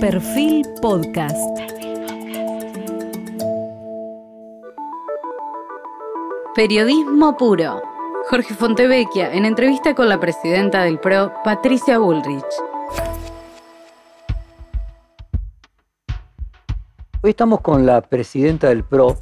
[0.00, 1.36] Perfil Podcast.
[6.54, 7.82] Periodismo puro.
[8.30, 12.44] Jorge Fontevecchia en entrevista con la presidenta del PRO, Patricia Bullrich.
[17.22, 19.16] Hoy estamos con la presidenta del PRO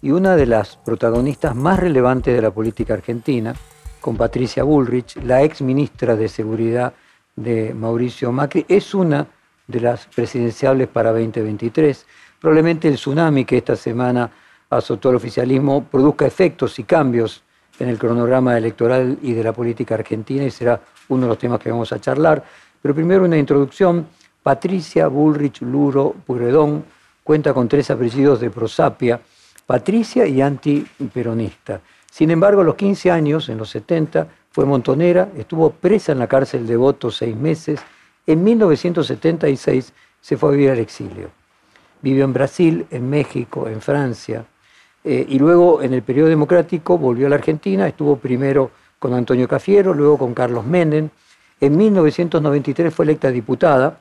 [0.00, 3.54] y una de las protagonistas más relevantes de la política argentina,
[4.00, 6.94] con Patricia Bullrich, la ex ministra de Seguridad
[7.36, 8.64] de Mauricio Macri.
[8.68, 9.26] Es una
[9.66, 12.06] de las presidenciables para 2023.
[12.40, 14.30] Probablemente el tsunami que esta semana
[14.70, 17.42] azotó al oficialismo produzca efectos y cambios
[17.78, 21.58] en el cronograma electoral y de la política argentina y será uno de los temas
[21.58, 22.44] que vamos a charlar.
[22.80, 24.06] Pero primero una introducción.
[24.42, 26.84] Patricia Bullrich Luro Puredón
[27.22, 29.18] cuenta con tres apellidos de prosapia,
[29.66, 31.80] patricia y antiperonista.
[32.10, 36.28] Sin embargo, a los 15 años, en los 70, fue montonera, estuvo presa en la
[36.28, 37.80] cárcel de Voto seis meses
[38.26, 41.30] en 1976 se fue a vivir al exilio.
[42.00, 44.44] Vivió en Brasil, en México, en Francia,
[45.04, 49.46] eh, y luego en el periodo democrático volvió a la Argentina, estuvo primero con Antonio
[49.46, 51.10] Cafiero, luego con Carlos Menem.
[51.60, 54.00] En 1993 fue electa diputada,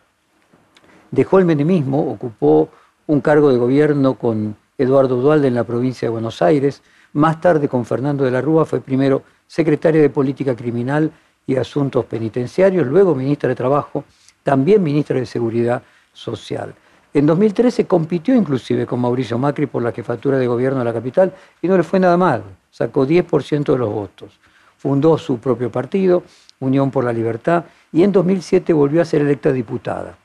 [1.12, 2.70] dejó el menemismo, ocupó
[3.08, 7.68] un cargo de gobierno con Eduardo Dualde en la provincia de Buenos Aires, más tarde
[7.68, 11.12] con Fernando de la Rúa fue primero secretario de Política Criminal
[11.46, 14.04] y Asuntos Penitenciarios, luego ministra de Trabajo,
[14.44, 15.82] también ministra de Seguridad
[16.14, 16.74] Social.
[17.14, 21.34] En 2013 compitió inclusive con Mauricio Macri por la jefatura de gobierno de la capital
[21.62, 24.40] y no le fue nada mal, sacó 10% de los votos.
[24.78, 26.24] Fundó su propio partido,
[26.60, 30.18] Unión por la Libertad, y en 2007 volvió a ser electa diputada.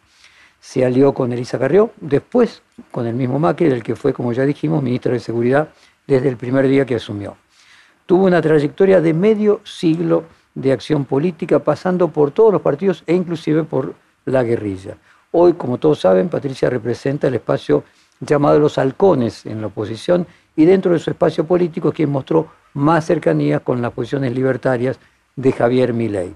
[0.61, 4.45] Se alió con Elisa Carrió, después con el mismo Macri, del que fue, como ya
[4.45, 5.69] dijimos, ministro de Seguridad
[6.07, 7.37] desde el primer día que asumió.
[8.07, 10.25] Tuvo una trayectoria de medio siglo
[10.59, 14.97] de acción política, pasando por todos los partidos e inclusive por la guerrilla.
[15.31, 17.85] Hoy, como todos saben, Patricia representa el espacio
[18.21, 22.49] llamado los halcones en la oposición y dentro de su espacio político es quien mostró
[22.75, 24.99] más cercanía con las posiciones libertarias
[25.37, 26.35] de Javier Milei.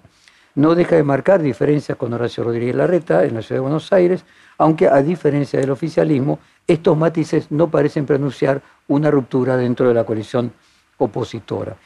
[0.55, 4.25] No deja de marcar diferencias con Horacio Rodríguez Larreta en la ciudad de Buenos Aires,
[4.59, 10.05] aunque a diferencia del oficialismo, estos matices no parecen pronunciar una ruptura dentro de la
[10.05, 10.53] coalición
[10.99, 11.77] opositora.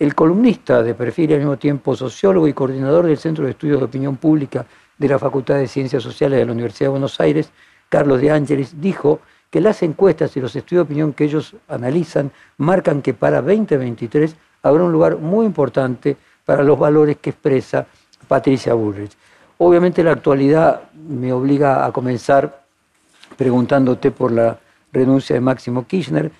[0.00, 3.80] El columnista de perfil y al mismo tiempo sociólogo y coordinador del Centro de Estudios
[3.80, 4.64] de Opinión Pública
[4.96, 7.50] de la Facultad de Ciencias Sociales de la Universidad de Buenos Aires,
[7.90, 12.32] Carlos de Ángeles, dijo que las encuestas y los estudios de opinión que ellos analizan
[12.56, 16.16] marcan que para 2023 habrá un lugar muy importante
[16.46, 17.86] para los valores que expresa
[18.26, 19.12] Patricia Bullrich.
[19.58, 22.62] Obviamente la actualidad me obliga a comenzar
[23.36, 24.58] preguntándote por la
[24.94, 26.32] renuncia de Máximo Kirchner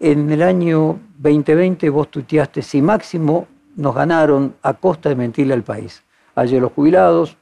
[0.00, 5.62] en el año 2020 vos tuiteaste, si Máximo nos ganaron a costa de mentirle al
[5.62, 6.02] país.
[6.34, 7.36] Ayer los jubilados,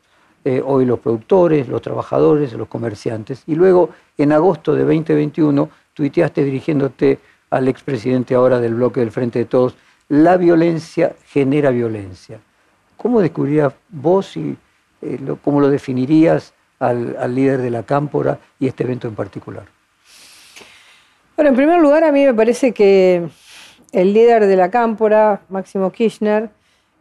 [0.44, 3.42] eh, hoy los productores, los trabajadores, los comerciantes.
[3.46, 7.18] Y luego, en agosto de 2021, tuiteaste dirigiéndote
[7.50, 9.76] al expresidente ahora del bloque del Frente de Todos,
[10.08, 12.40] la violencia genera violencia.
[12.96, 14.56] ¿Cómo descubrirías vos y
[15.02, 19.75] eh, cómo lo definirías al líder de la cámpora y este evento en particular?
[21.36, 23.28] Bueno, en primer lugar, a mí me parece que
[23.92, 26.48] el líder de la cámpora, Máximo Kirchner,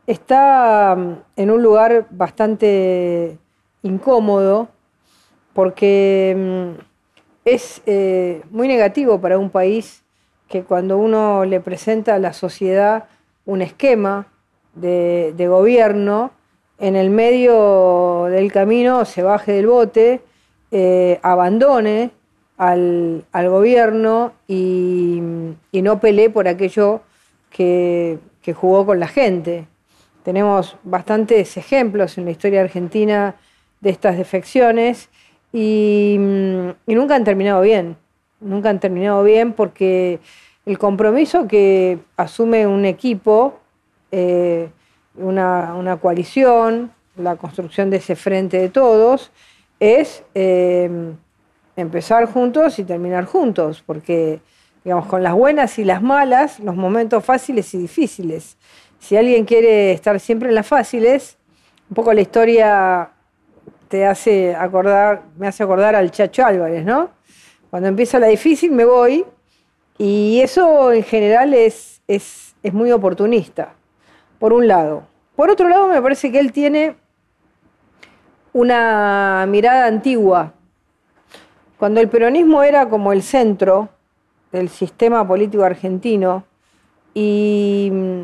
[0.07, 3.37] está mm, en un lugar bastante
[3.81, 4.67] incómodo
[5.53, 6.81] porque mm,
[7.45, 10.03] es eh, muy negativo para un país
[10.49, 13.05] que cuando uno le presenta a la sociedad
[13.45, 14.27] un esquema
[14.73, 16.31] de, gobierno,
[16.77, 20.21] en el medio del camino se baje del bote,
[20.71, 22.11] eh, abandone
[22.57, 25.19] al, gobierno y,
[25.73, 27.01] no peleé por aquello
[27.49, 28.19] que,
[28.53, 29.67] jugó con la gente.
[30.23, 33.35] Tenemos bastantes ejemplos en la historia argentina
[33.81, 35.09] de estas defecciones
[35.51, 36.15] y,
[36.87, 37.97] nunca han terminado bien.
[38.39, 40.19] Nunca han terminado bien porque
[40.65, 43.59] el compromiso que asume un equipo,
[44.11, 44.69] eh,
[45.15, 49.31] una, coalición, la construcción de ese frente de todos,
[49.79, 51.15] es eh,
[51.75, 54.39] empezar juntos y terminar juntos, porque,
[54.83, 58.57] digamos, con las buenas y las malas, los momentos fáciles y difíciles.
[58.99, 61.37] Si alguien quiere estar siempre en las fáciles,
[61.89, 63.09] un poco la historia
[63.87, 67.09] te hace acordar, me hace acordar al Chacho Álvarez, ¿no?
[67.69, 69.25] Cuando empieza la difícil me voy
[69.97, 73.73] y eso en general es, es, es muy oportunista,
[74.39, 75.03] por un lado.
[75.35, 76.95] Por otro lado, me parece que él tiene
[78.53, 80.53] una mirada antigua
[81.85, 83.89] cuando el peronismo era como el centro
[84.51, 86.43] del sistema político argentino
[87.13, 88.21] y mm,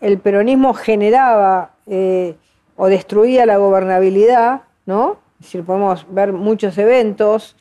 [0.00, 2.36] el peronismo generaba eh,
[2.76, 5.16] o destruía la gobernabilidad, ¿no?
[5.40, 7.56] Es decir, podemos ver muchos eventos,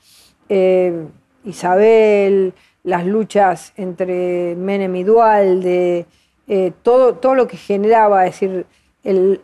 [0.49, 1.07] eh,
[1.43, 2.53] Isabel,
[2.83, 6.05] las luchas entre Menem y Dualde,
[6.47, 8.67] eh, todo, todo lo que generaba, es decir,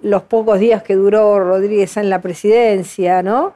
[0.03, 3.56] los pocos días que duró Rodríguez en la presidencia, ¿no?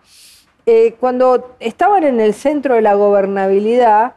[0.65, 4.15] Eh, cuando estaban en el centro de la gobernabilidad,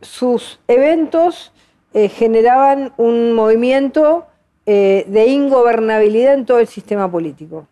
[0.00, 1.52] sus eventos
[1.92, 4.26] generaban un movimiento
[4.64, 7.66] de ingobernabilidad en todo el sistema político.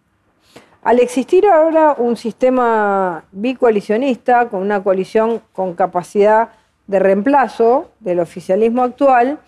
[0.83, 6.49] Al existir ahora un sistema bicoalicionista, con una coalición con capacidad
[6.87, 9.39] de reemplazo del oficialismo actual,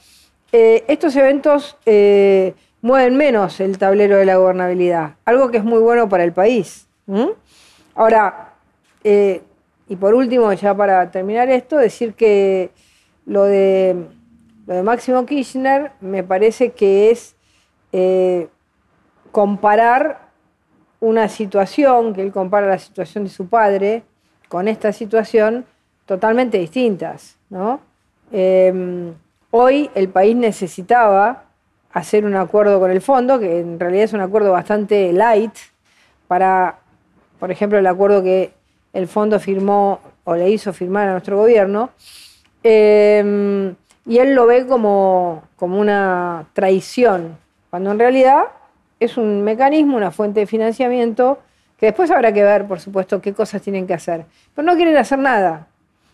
[0.52, 5.78] eh, estos eventos eh, mueven menos el tablero de la gobernabilidad, algo que es muy
[5.78, 6.87] bueno para el país.
[8.00, 8.55] Ahora,
[9.05, 9.43] eh,
[9.87, 12.70] y por último, ya para terminar esto, decir que
[13.26, 14.06] lo de,
[14.67, 17.37] lo de Máximo Kirchner me parece que es
[19.31, 20.31] comparar
[21.00, 24.02] una situación, que él compara la situación de su padre
[24.49, 25.67] con esta situación,
[26.06, 27.37] totalmente distintas.
[27.50, 27.81] ¿no?
[28.32, 29.12] Em,
[29.50, 31.44] hoy el país necesitaba
[31.93, 35.52] hacer un acuerdo con el fondo, que en realidad es un acuerdo bastante light,
[36.26, 36.79] para,
[37.40, 38.52] por ejemplo, el acuerdo que
[38.92, 41.90] el fondo firmó o le hizo firmar a nuestro gobierno,
[42.62, 43.75] em,
[44.06, 47.38] y él lo ve como, como una traición,
[47.70, 48.44] cuando en realidad
[49.00, 51.38] es un mecanismo, una fuente de financiamiento,
[51.78, 54.26] que después habrá que ver, por supuesto, qué cosas tienen que hacer.
[54.54, 55.66] Pero no quieren hacer nada.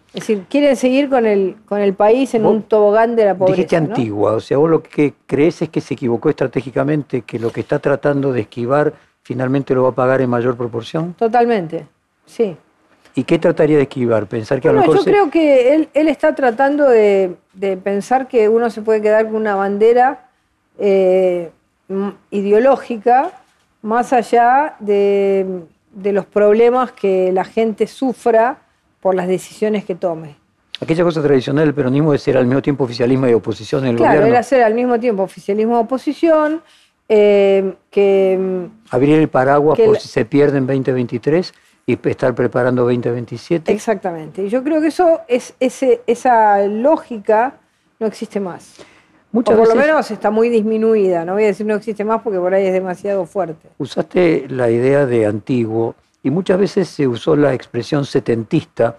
[0.08, 3.56] Es decir, quieren seguir con el, con el país en un tobogán de la pobreza.
[3.56, 7.50] Dijiste antigua, o sea, vos lo que crees es que se equivocó estratégicamente, que lo
[7.50, 8.94] que está tratando de esquivar
[9.26, 11.12] finalmente lo va a pagar en mayor proporción.
[11.14, 11.84] Totalmente,
[12.26, 12.56] sí.
[13.17, 14.28] ¿Y qué trataría de esquivar?
[14.28, 14.99] Pensar que a lo mejor.
[14.99, 17.34] Yo creo que él, está tratando de,
[17.82, 20.28] pensar que uno se puede quedar con una bandera
[20.78, 21.50] eh,
[22.31, 23.32] ideológica
[23.82, 25.64] más allá de,
[26.05, 28.58] los problemas que la gente sufra
[29.00, 30.37] por las decisiones que tome.
[30.81, 33.96] Aquella cosa tradicional del peronismo de ser al mismo tiempo oficialismo y oposición en el
[33.96, 34.26] claro, gobierno.
[34.26, 36.62] Claro, era ser al mismo tiempo oficialismo y oposición,
[37.08, 38.69] eh, que...
[38.91, 41.55] Abrir el paraguas por si se pierde en 2023
[41.87, 43.73] y estar preparando 2027.
[43.73, 44.44] Exactamente.
[44.44, 47.55] Y yo creo que eso es ese, esa lógica
[47.99, 48.79] no existe más
[49.41, 52.38] o por lo menos está muy disminuida, no voy a decir no existe más porque
[52.38, 53.69] por ahí es demasiado fuerte.
[53.79, 58.97] Usaste la idea de antiguo y muchas veces se usó la expresión setentista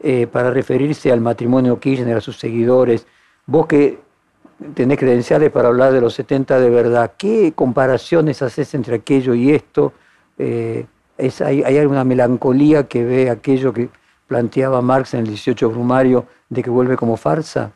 [0.00, 3.06] eh, para referirse al matrimonio Kirchner, a sus seguidores.
[3.46, 3.98] Vos que
[4.74, 9.52] tenés credenciales para hablar de los 70 de verdad, ¿qué comparaciones haces entre aquello y
[9.52, 9.92] esto?
[10.38, 10.86] Eh,
[11.44, 13.88] hay, ¿Hay alguna melancolía que ve aquello que
[14.26, 17.72] planteaba Marx en el 18 Brumario de que vuelve como farsa?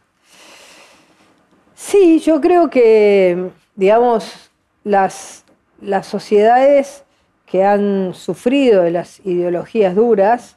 [1.74, 4.50] Sí, yo creo que, digamos,
[4.84, 5.44] las,
[5.80, 7.04] las sociedades
[7.46, 10.56] que han sufrido de las ideologías duras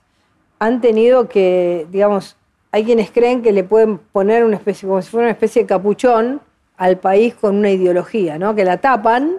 [0.59, 2.37] han tenido que, digamos,
[2.75, 5.65] hay quienes creen que le pueden poner una especie, como si fuera una especie de
[5.65, 6.41] capuchón
[6.75, 8.53] al país con una ideología, ¿no?
[8.53, 9.37] Que la tapan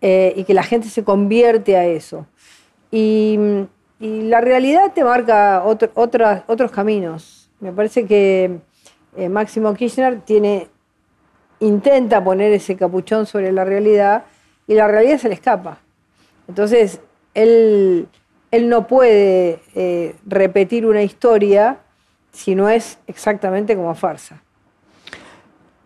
[0.00, 2.26] eh, y que la gente se convierte a eso.
[2.90, 3.38] Y,
[4.00, 7.50] la realidad te marca otros caminos.
[7.60, 8.60] Me parece que
[9.14, 10.68] eh, Máximo Kirchner tiene
[11.58, 14.24] intenta poner ese capuchón sobre la realidad
[14.66, 15.80] y la realidad se le escapa.
[16.48, 17.02] Entonces,
[17.34, 18.08] él,
[18.50, 21.80] él no puede eh, repetir una historia
[22.32, 24.42] si no es exactamente como farsa.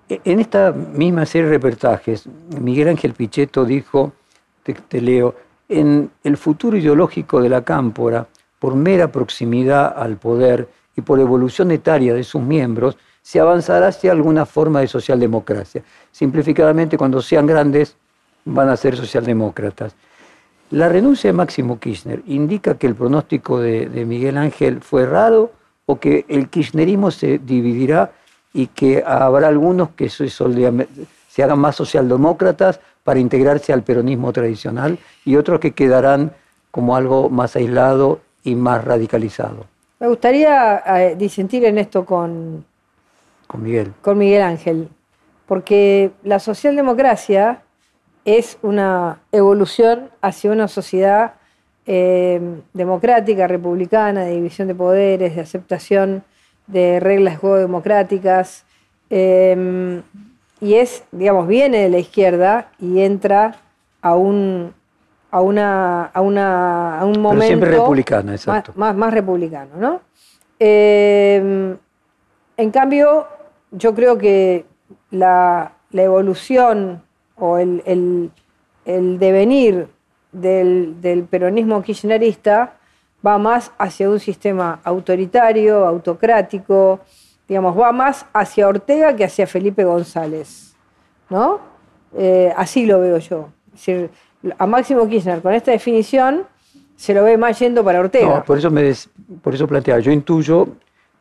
[0.09, 2.27] E, en esta misma serie de reportajes,
[2.61, 4.13] Miguel Ángel Pichetto dijo,
[4.63, 5.35] te, leo,
[5.69, 8.27] en el futuro ideológico de la cámpora,
[8.59, 14.13] por mera proximidad al poder y por evolución etaria de sus miembros, se avanzará hacia
[14.13, 15.83] alguna forma de socialdemocracia.
[16.13, 17.97] Simplificadamente, cuando sean grandes,
[18.45, 19.95] van a ser socialdemócratas.
[20.71, 25.53] La renuncia de Máximo Kirchner indica que el pronóstico de, Miguel Ángel fue errado
[25.87, 28.13] o que el kirchnerismo se dividirá
[28.53, 34.99] y que habrá algunos que se, se hagan más socialdemócratas para integrarse al peronismo tradicional
[35.25, 36.33] y otros que quedarán
[36.71, 39.67] como algo más aislado y más radicalizado.
[40.01, 42.65] Me gustaría eh, disentir en esto con,
[43.47, 43.93] con Miguel.
[44.03, 44.89] Con Miguel Ángel.
[45.47, 47.63] Porque la socialdemocracia
[48.25, 51.35] es una evolución hacia una sociedad
[51.87, 52.41] eh,
[52.73, 56.25] democrática, republicana, de división de poderes, de aceptación
[56.67, 58.65] de reglas de juego democráticas.
[59.11, 60.03] Eh,
[60.61, 63.57] y es, digamos, viene de la izquierda y entra
[64.01, 64.73] a un,
[65.31, 67.41] a una, a una, a un momento.
[67.41, 68.73] Pero siempre republicana, exacto.
[68.77, 70.01] Más, más, republicano, ¿no?
[70.59, 71.77] Eh,
[72.57, 73.27] en cambio,
[73.73, 74.65] yo creo que
[75.11, 77.03] la, evolución
[77.37, 78.31] o el,
[78.85, 79.89] devenir
[80.35, 82.75] del, peronismo kirchnerista
[83.25, 87.01] va más hacia un sistema autoritario, autocrático,
[87.49, 90.75] digamos, va más hacia Ortega que hacia Felipe González,
[91.31, 91.61] ¿no?
[92.17, 93.49] Eh, así lo veo yo.
[94.59, 96.45] A Máximo Kirchner con esta definición
[96.97, 98.45] se lo ve más yendo para Ortega.
[98.45, 98.93] Por eso, me
[99.43, 100.69] por eso planteaba, yo intuyo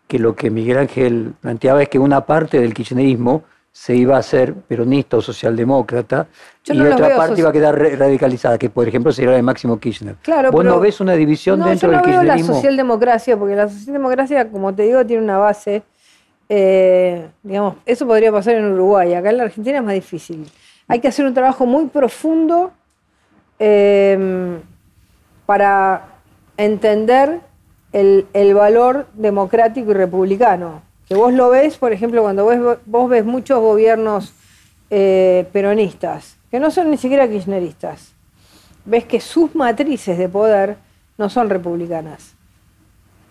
[0.07, 3.43] que lo que Miguel Ángel planteaba es que una parte del kirchnerismo
[3.75, 6.27] se iba a hacer peronista o socialdemócrata
[6.63, 9.41] Yo y no otra parte iba a quedar radicalizada, que por ejemplo sería la de
[9.41, 10.15] Máximo Kirchner.
[10.21, 12.53] Claro, ¿Vos no ves una división no, dentro yo no del veo la kirchnerismo?
[12.53, 15.81] socialdemocracia, porque la socialdemocracia, como te digo, tiene una base.
[16.49, 19.15] eh, digamos, eso podría pasar en Uruguay.
[19.15, 20.47] Acá en la Argentina es más difícil.
[20.87, 22.71] Hay que hacer un trabajo muy profundo
[23.57, 24.59] eh,
[25.47, 26.09] para
[26.57, 27.39] entender
[27.91, 30.83] el, el valor democrático y republicano.
[31.13, 34.33] Que vos lo ves, por ejemplo, cuando vos, vos ves muchos gobiernos
[34.89, 38.13] eh, peronistas, que no son ni siquiera kirchneristas,
[38.83, 40.75] ves que sus matrices de poder
[41.19, 42.33] no son republicanas.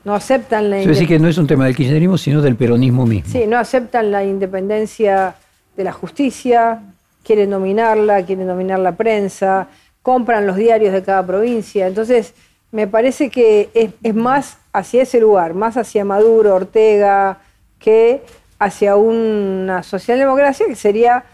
[0.04, 3.32] No aceptan la decir que no es un tema del kirchnerismo, sino del peronismo mismo.
[3.32, 5.34] Sí, no aceptan la independencia
[5.76, 6.84] de la justicia,
[7.24, 9.66] quieren dominarla, quieren dominar la prensa,
[10.02, 11.88] compran los diarios de cada provincia.
[11.88, 12.32] Entonces,
[12.70, 17.40] me parece que es, es más hacia ese lugar, más hacia Maduro, Ortega,
[17.82, 18.22] que
[18.58, 21.24] hacia una socialdemocracia que sería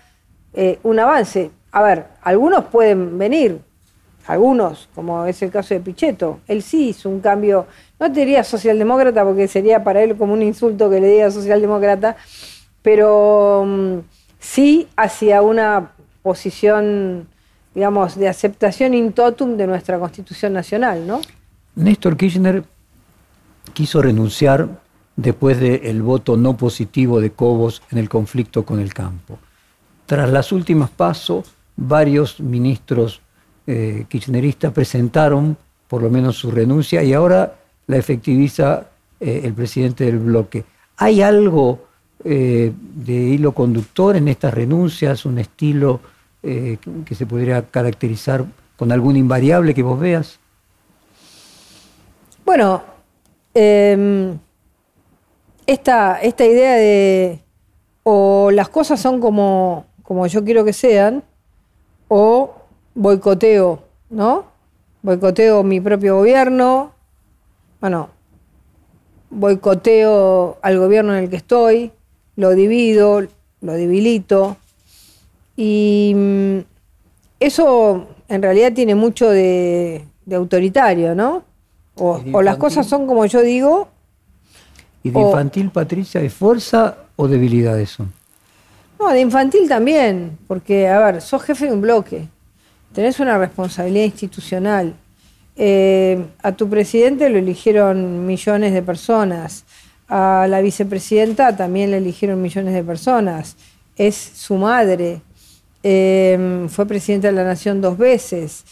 [0.54, 1.50] eh, un avance.
[1.70, 3.60] A ver, algunos pueden venir,
[4.26, 6.40] algunos, como es el caso de Pichetto.
[6.48, 7.66] Él sí hizo un cambio,
[8.00, 12.16] no te diría socialdemócrata porque sería para él como un insulto que le diga socialdemócrata,
[12.82, 13.98] pero mm,
[14.40, 17.28] sí hacia una posición,
[17.74, 21.20] digamos, de aceptación in totum de nuestra Constitución Nacional, ¿no?
[21.74, 22.64] Néstor Kirchner
[23.74, 24.68] quiso renunciar
[25.18, 29.36] después del voto no positivo de Cobos en el conflicto con el campo.
[30.06, 33.20] Tras las últimas pasos, varios ministros
[33.66, 35.56] eh, kirchneristas presentaron
[35.88, 37.56] por lo menos su renuncia y ahora
[37.88, 38.86] la efectiviza
[39.18, 40.64] eh, el presidente del bloque.
[40.98, 41.86] ¿Hay algo
[42.22, 46.00] eh, de hilo conductor en estas renuncias, un estilo
[46.40, 48.46] que se podría caracterizar
[48.76, 50.38] con algún invariable que vos veas?
[52.46, 52.82] Bueno,
[53.52, 54.38] eh,
[55.68, 57.40] esta, esta idea de
[58.02, 61.22] o las cosas son como, como yo quiero que sean,
[62.08, 62.54] o
[62.94, 64.46] boicoteo, ¿no?
[65.02, 66.92] Boicoteo mi propio gobierno,
[67.82, 68.08] bueno,
[69.28, 71.92] boicoteo al gobierno en el que estoy,
[72.36, 73.26] lo divido,
[73.60, 74.56] lo debilito,
[75.54, 76.58] y mm,
[77.40, 81.42] eso en realidad tiene mucho de, de autoritario, ¿no?
[81.96, 83.88] O, las cosas son como yo digo,
[85.02, 88.06] ¿Y de O- infantil, Patricia, de fuerza o debilidad eso?
[88.98, 92.26] No, de infantil también, porque, a ver, sos jefe de un bloque,
[92.92, 94.94] tenés una responsabilidad institucional.
[95.56, 99.64] Eh, a tu presidente lo eligieron millones de personas,
[100.08, 103.56] a la vicepresidenta también le eligieron millones de personas,
[103.96, 105.20] es su madre,
[105.84, 108.64] Eh, fue presidenta de la Nación dos veces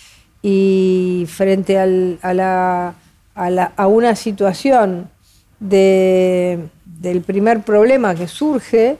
[0.43, 2.95] y frente al- a, la-
[3.37, 5.09] a la- a una situación
[5.61, 8.97] de- del primer problema que surge,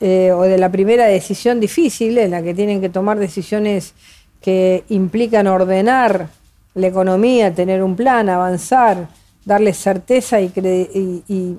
[0.00, 3.92] eh, o de la primera decisión difícil en la que tienen que tomar decisiones
[4.40, 6.28] que implican ordenar
[6.74, 9.08] la economía, tener un plan, avanzar,
[9.44, 11.56] darle certeza y, y- y,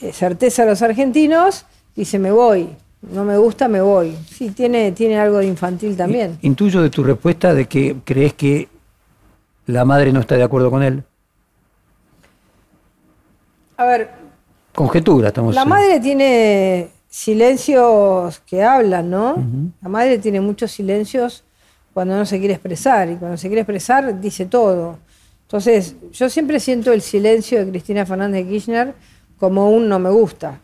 [0.00, 2.68] eh, certeza a los argentinos, dice me voy,
[3.12, 4.16] no me gusta, me voy.
[4.28, 6.38] Sí, tiene, tiene algo de infantil también.
[6.42, 8.68] Intuyo de tu respuesta de que crees que
[9.66, 11.04] la madre no está de acuerdo con él.
[13.78, 14.10] A ver,
[14.74, 19.36] Conjetura, estamos La madre tiene silencios que hablan, ¿no?
[19.80, 21.44] La madre tiene muchos silencios
[21.94, 24.98] cuando no se quiere expresar y cuando se quiere expresar dice todo.
[25.42, 28.94] Entonces, yo siempre siento el silencio de Cristina Fernández de Kirchner
[29.38, 30.60] como un no me gusta,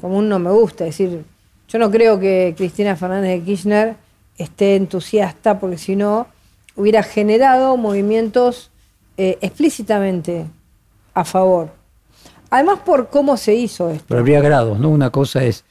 [0.00, 0.84] como un no me gusta.
[0.84, 1.24] Es decir,
[1.68, 3.96] yo no creo que Cristina Fernández de Kirchner
[4.36, 6.26] esté entusiasta porque si no
[6.74, 8.72] hubiera generado movimientos
[9.16, 10.46] eh, explícitamente
[11.14, 11.79] a favor.
[12.50, 14.04] Además por cómo se hizo esto.
[14.08, 14.88] Pero habría grados, ¿no?
[14.90, 15.64] Una cosa es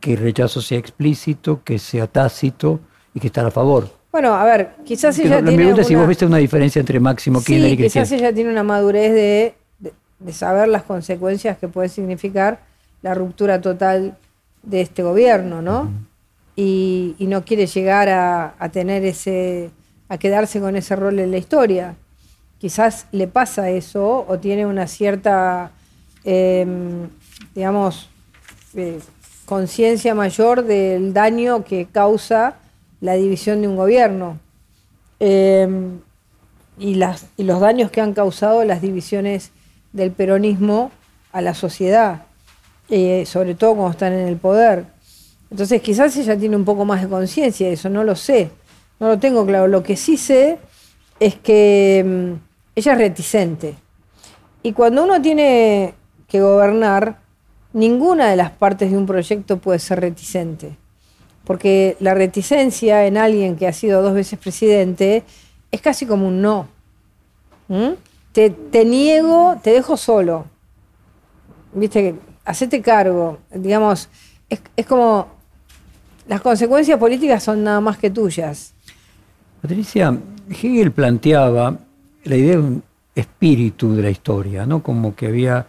[0.00, 2.80] que el rechazo sea explícito, que sea tácito
[3.14, 3.88] y que estar a favor.
[4.10, 6.98] Bueno, a ver, quizás ella no- me tiene pregunta si vos viste una diferencia entre
[7.00, 8.04] Máximo Kirchner Sí, y Cristina.
[8.04, 12.60] quizás ella tiene una madurez de, de- de saber las consecuencias que puede significar
[13.02, 14.16] la ruptura total
[14.62, 15.90] de este gobierno, ¿no?
[16.54, 19.70] y, y no quiere llegar a, a tener ese,
[20.10, 21.94] a quedarse con ese rol en la historia.
[22.58, 25.70] Quizás le pasa eso o tiene una cierta,
[26.24, 26.66] eh,
[27.54, 28.08] digamos,
[29.44, 32.56] conciencia mayor del daño que causa
[33.00, 34.38] la división de un gobierno.
[35.20, 35.68] eh,
[36.78, 39.50] y, las, y los daños que han causado las divisiones
[39.92, 40.90] del peronismo
[41.32, 42.22] a la sociedad,
[42.88, 44.86] eh, sobre todo cuando están en el poder.
[45.50, 48.50] Entonces quizás ella tiene un poco más de conciencia de eso, no lo sé,
[48.98, 49.68] no lo tengo claro.
[49.68, 50.58] Lo que sí sé
[51.20, 52.32] es que mm,
[52.76, 53.74] ella es reticente.
[54.62, 55.94] Y cuando uno tiene
[56.32, 57.18] que gobernar,
[57.74, 60.78] ninguna de las partes de un proyecto puede ser reticente.
[61.44, 65.24] Porque la reticencia en alguien que ha sido dos veces presidente
[65.70, 66.68] es casi como un no.
[67.68, 67.90] ¿Mm?
[68.32, 70.46] Te, te niego, te dejo solo.
[71.74, 72.14] Viste,
[72.46, 73.38] hacete cargo.
[73.50, 74.08] Digamos,
[74.48, 75.26] es, es como
[76.26, 78.72] las consecuencias políticas son nada más que tuyas.
[79.60, 81.76] Patricia, Hegel planteaba
[82.24, 82.82] la idea de un
[83.14, 84.82] espíritu de la historia, ¿no?
[84.82, 85.66] Como que había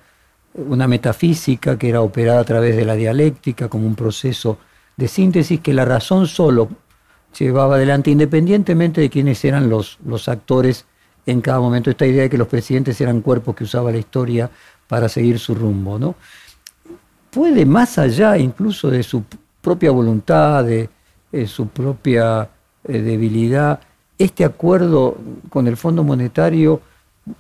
[0.56, 4.58] una metafísica que era operada a través de la dialéctica, como un proceso
[4.96, 6.70] de síntesis que la razón solo
[7.38, 10.86] llevaba adelante, independientemente de quiénes eran los, los actores
[11.26, 11.90] en cada momento.
[11.90, 14.50] Esta idea de que los presidentes eran cuerpos que usaba la historia
[14.88, 16.16] para seguir su rumbo, ¿no?
[17.32, 19.24] Puede más allá incluso de su
[19.62, 20.90] propia voluntad, de,
[21.32, 22.48] de su propia
[22.84, 23.80] eh, debilidad,
[24.20, 25.18] este acuerdo
[25.50, 26.82] con el Fondo Monetario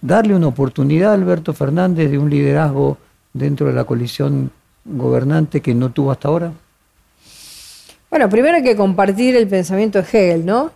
[0.02, 2.98] darle una oportunidad a Alberto Fernández de un liderazgo
[3.34, 4.52] dentro de la coalición
[4.86, 6.54] gobernante que no tuvo hasta ahora?
[8.10, 10.72] Bueno, primero hay que compartir el pensamiento de Hegel, ¿no?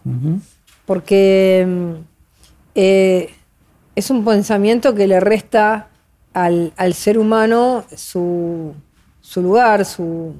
[0.86, 1.92] Porque mm,
[2.76, 3.30] eh,
[3.96, 5.90] es un pensamiento que le resta
[6.34, 8.74] al, al ser humano su,
[9.22, 10.34] su lugar, su,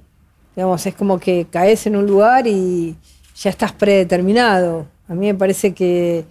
[0.56, 2.96] digamos, es como que caes en un lugar y
[3.36, 4.88] ya estás predeterminado.
[5.08, 6.26] A mí me parece que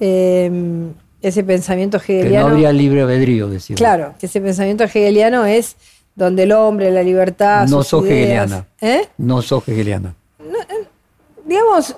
[0.00, 0.90] eh,
[1.28, 2.46] ese pensamiento Que no hegeliano...
[2.48, 3.76] habría libre albedrío, decía.
[3.76, 5.76] Claro, que ese pensamiento hegeliano es
[6.14, 8.18] donde el hombre, la libertad, No sus sos ideas-
[8.50, 8.66] hegeliana.
[8.80, 9.08] ¿Eh?
[9.18, 10.14] No sos hegeliana.
[11.44, 11.94] Digamos,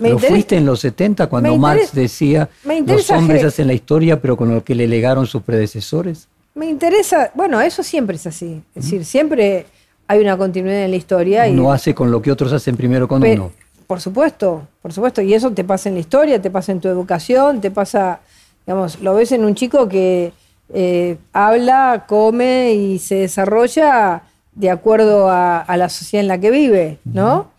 [0.00, 3.46] me Lo interesa- fuiste en los 70 cuando Marx decía los hombres Hegel".
[3.48, 6.26] hacen la historia pero con lo que le legaron sus predecesores.
[6.54, 8.60] Me interesa, bueno, eso siempre es así.
[8.74, 9.66] Es decir, siempre
[10.08, 11.46] hay una continuidad en la historia.
[11.46, 13.52] y, Uno hace con lo que otros hacen primero con uno.
[13.86, 15.20] Por supuesto, por supuesto.
[15.22, 18.20] Y eso te pasa en la historia, te pasa en tu educación, te pasa,
[18.66, 20.32] digamos, lo ves en un chico que
[20.72, 24.22] eh, habla, come y se desarrolla
[24.54, 27.50] de acuerdo a, a la sociedad en la que vive, ¿no?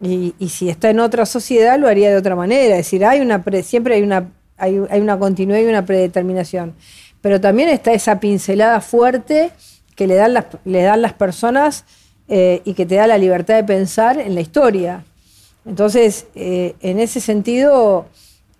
[0.00, 2.76] Y, y si está en otra sociedad lo haría de otra manera.
[2.76, 6.74] Es decir, hay una pre- siempre hay una, hay, hay una continuidad y una predeterminación.
[7.20, 9.50] Pero también está esa pincelada fuerte
[9.96, 11.84] que le dan las, le dan las personas
[12.28, 15.04] eh, y que te da la libertad de pensar en la historia.
[15.64, 18.06] Entonces, eh, en ese sentido,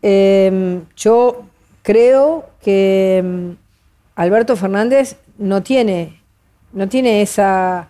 [0.01, 1.43] eh, yo
[1.85, 3.51] creo que mm,
[4.17, 6.21] Alberto Fernández no tiene,
[6.73, 7.89] no tiene esa,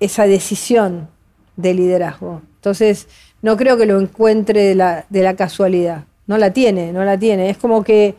[0.00, 1.08] esa decisión
[1.56, 2.42] de liderazgo.
[2.56, 3.06] Entonces,
[3.42, 6.04] no creo que lo encuentre de la, de la casualidad.
[6.26, 7.50] No la tiene, no la tiene.
[7.50, 8.16] Es como que...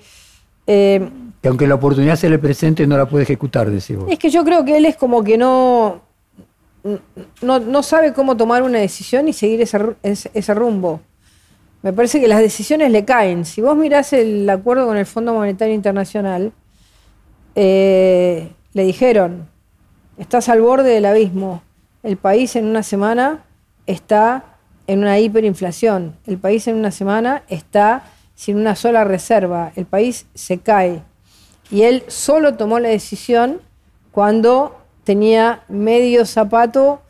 [0.67, 1.09] eh,
[1.41, 4.09] Que aunque la oportunidad se le presente, no la puede ejecutar, decís vos.
[4.09, 6.01] es que yo creo que él es como que no,
[7.41, 11.01] no, no sabe cómo tomar una decisión y seguir ese, ese rumbo.
[11.81, 13.45] Me parece que las decisiones le caen.
[13.45, 16.51] Si vos mirás el acuerdo con el Fondo Monetario Internacional,
[17.55, 19.47] eh, le dijeron,
[20.17, 21.63] estás al borde del abismo.
[22.03, 23.45] El país en una semana
[23.85, 26.17] está en una hiperinflación.
[26.25, 28.03] El país en una semana está
[28.35, 29.71] sin una sola reserva.
[29.75, 31.03] El país se cae.
[31.71, 33.61] Y él solo tomó la decisión
[34.11, 37.01] cuando tenía medio zapato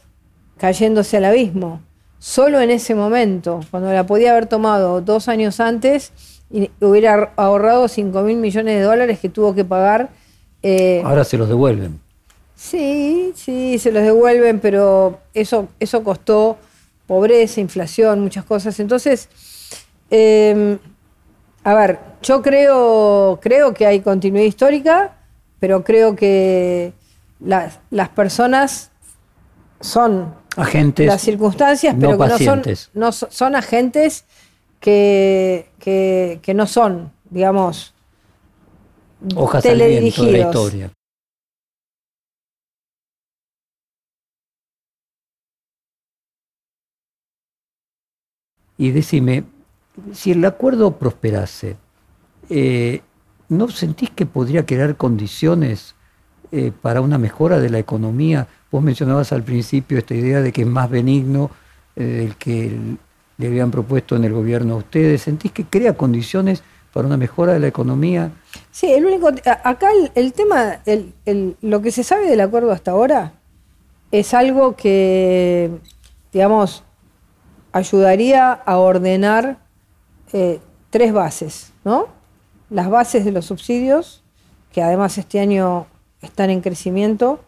[0.58, 1.82] cayéndose al abismo.
[2.20, 6.12] Solo en ese momento, cuando la podía haber tomado dos años antes
[6.52, 10.10] y hubiera ahorrado 5 mil millones de dólares que tuvo que pagar.
[10.62, 12.00] eh, Ahora se los devuelven.
[12.56, 16.58] Sí, sí, se los devuelven, pero eso, eso costó
[17.08, 18.78] pobreza, inflación, muchas cosas.
[18.82, 19.30] Entonces,
[20.12, 20.78] eh,
[21.64, 25.16] a ver, yo creo, creo que hay continuidad histórica,
[25.60, 26.92] pero creo que
[27.40, 28.92] las, las personas
[29.80, 31.08] son Agentes.
[31.08, 32.90] las circunstancias, no pero que no son, pacientes.
[32.94, 34.26] no so- son agentes
[34.80, 37.94] que, que, que no son, digamos,
[39.36, 40.92] Hojas al de la historia.
[48.78, 49.44] Y decime,
[50.14, 51.76] si el acuerdo prosperase,
[52.50, 53.02] eh,
[53.50, 55.96] ¿no sentís que podría crear condiciones
[56.52, 58.48] eh, para una mejora de la economía?
[58.72, 61.50] Vos mencionabas al principio esta idea de que es más benigno
[61.96, 62.98] eh, del que el-
[63.38, 65.22] le habían propuesto en el gobierno a ustedes.
[65.22, 66.62] ¿Sentís que crea condiciones
[66.94, 68.32] para una mejora de la economía?
[68.72, 69.30] Sí, el único,
[69.64, 73.34] acá el, el tema, el- el- lo que se sabe del acuerdo hasta ahora
[74.12, 75.72] es algo que,
[76.34, 76.84] digamos,
[77.72, 79.60] ayudaría a ordenar
[80.34, 80.60] eh,
[80.90, 82.08] tres bases, ¿no?
[82.70, 84.24] Las bases de los subsidios,
[84.72, 85.88] que además este año
[86.22, 87.44] están en crecimiento,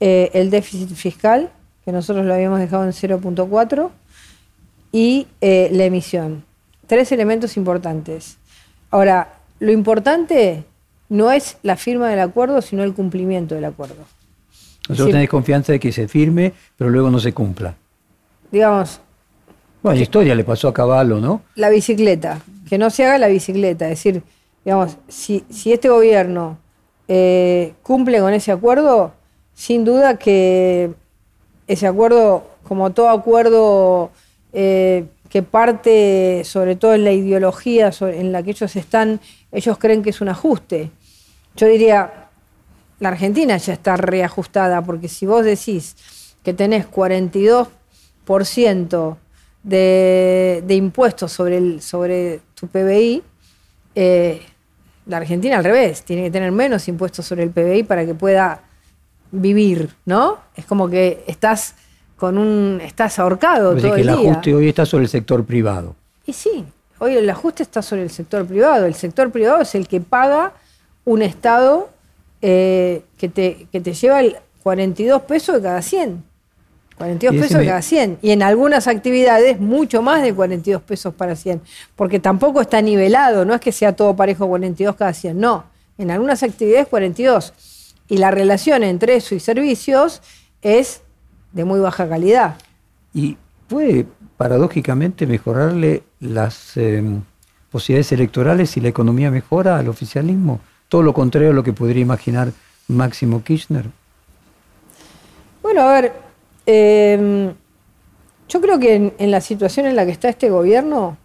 [0.00, 1.50] eh, el déficit fiscal,
[1.84, 3.90] que nosotros lo habíamos dejado en 0.4,
[4.92, 6.44] y eh, la emisión.
[6.86, 8.38] Tres elementos importantes.
[8.90, 10.64] Ahora, lo importante
[11.08, 14.04] no es la firma del acuerdo, sino el cumplimiento del acuerdo.
[14.88, 17.74] Nosotros tenés confianza de que se firme, pero luego no se cumpla.
[18.50, 19.00] Digamos.
[19.82, 21.42] Bueno, la historia le pasó a Caballo, ¿no?
[21.54, 23.84] La bicicleta, que no se haga la bicicleta.
[23.84, 24.22] Es decir,
[24.64, 26.58] digamos, si, si este gobierno
[27.08, 29.12] eh, cumple con ese acuerdo,
[29.54, 30.92] sin duda que
[31.66, 34.10] ese acuerdo, como todo acuerdo
[34.52, 39.20] eh, que parte sobre todo en la ideología en la que ellos están,
[39.52, 40.90] ellos creen que es un ajuste.
[41.56, 42.28] Yo diría,
[43.00, 45.96] la Argentina ya está reajustada, porque si vos decís
[46.42, 49.16] que tenés 42%
[49.62, 53.22] de, de impuestos sobre, el, sobre tu PBI,
[53.94, 54.40] eh,
[55.08, 58.60] la Argentina al revés, tiene que tener menos impuestos sobre el PBI para que pueda
[59.32, 60.38] vivir, ¿no?
[60.54, 61.74] Es como que estás
[62.16, 65.96] con un estás ahorcado todo que el, el ajuste hoy está sobre el sector privado.
[66.26, 66.64] Y sí,
[66.98, 68.86] hoy el ajuste está sobre el sector privado.
[68.86, 70.52] El sector privado es el que paga
[71.04, 71.88] un Estado
[72.42, 76.22] eh, que, te, que te lleva el 42 pesos de cada 100.
[76.98, 78.18] 42 pesos cada 100.
[78.20, 81.62] Y en algunas actividades mucho más de 42 pesos para 100.
[81.96, 85.64] Porque tampoco está nivelado, no es que sea todo parejo 42 cada 100, no.
[85.96, 87.54] En algunas actividades 42.
[88.08, 90.20] Y la relación entre eso y servicios
[90.60, 91.02] es
[91.52, 92.56] de muy baja calidad.
[93.14, 93.36] Y
[93.68, 94.06] puede
[94.36, 97.02] paradójicamente mejorarle las eh,
[97.70, 100.60] posibilidades electorales si la economía mejora al oficialismo.
[100.88, 102.52] Todo lo contrario a lo que podría imaginar
[102.88, 103.86] Máximo Kirchner.
[105.62, 106.27] Bueno, a ver,
[106.70, 107.54] eh,
[108.48, 111.16] yo creo que en, la situación en la que está este gobierno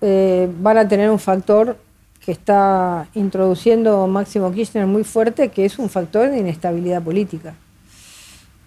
[0.00, 1.76] eh, van a tener un factor
[2.24, 7.54] que está introduciendo Máximo Kirchner muy fuerte, que es un factor de inestabilidad política.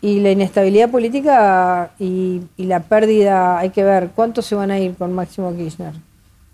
[0.02, 4.96] Y la inestabilidad política y, la pérdida, hay que ver cuántos se van a ir
[4.96, 5.94] con Máximo Kirchner,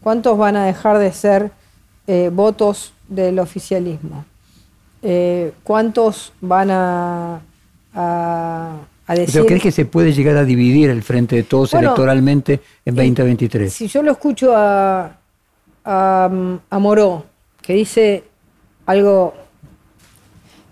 [0.01, 1.51] cuántos van a dejar de ser
[2.07, 4.25] eh, votos del oficialismo,
[5.01, 7.41] eh, cuántos van a,
[9.15, 9.45] decir...
[9.45, 13.71] crees que se puede llegar a dividir el frente de todos electoralmente en 2023?
[13.71, 15.17] Si yo lo escucho a,
[15.86, 16.30] a,
[16.69, 17.26] a Moró,
[17.62, 18.24] que dice
[18.86, 19.34] algo,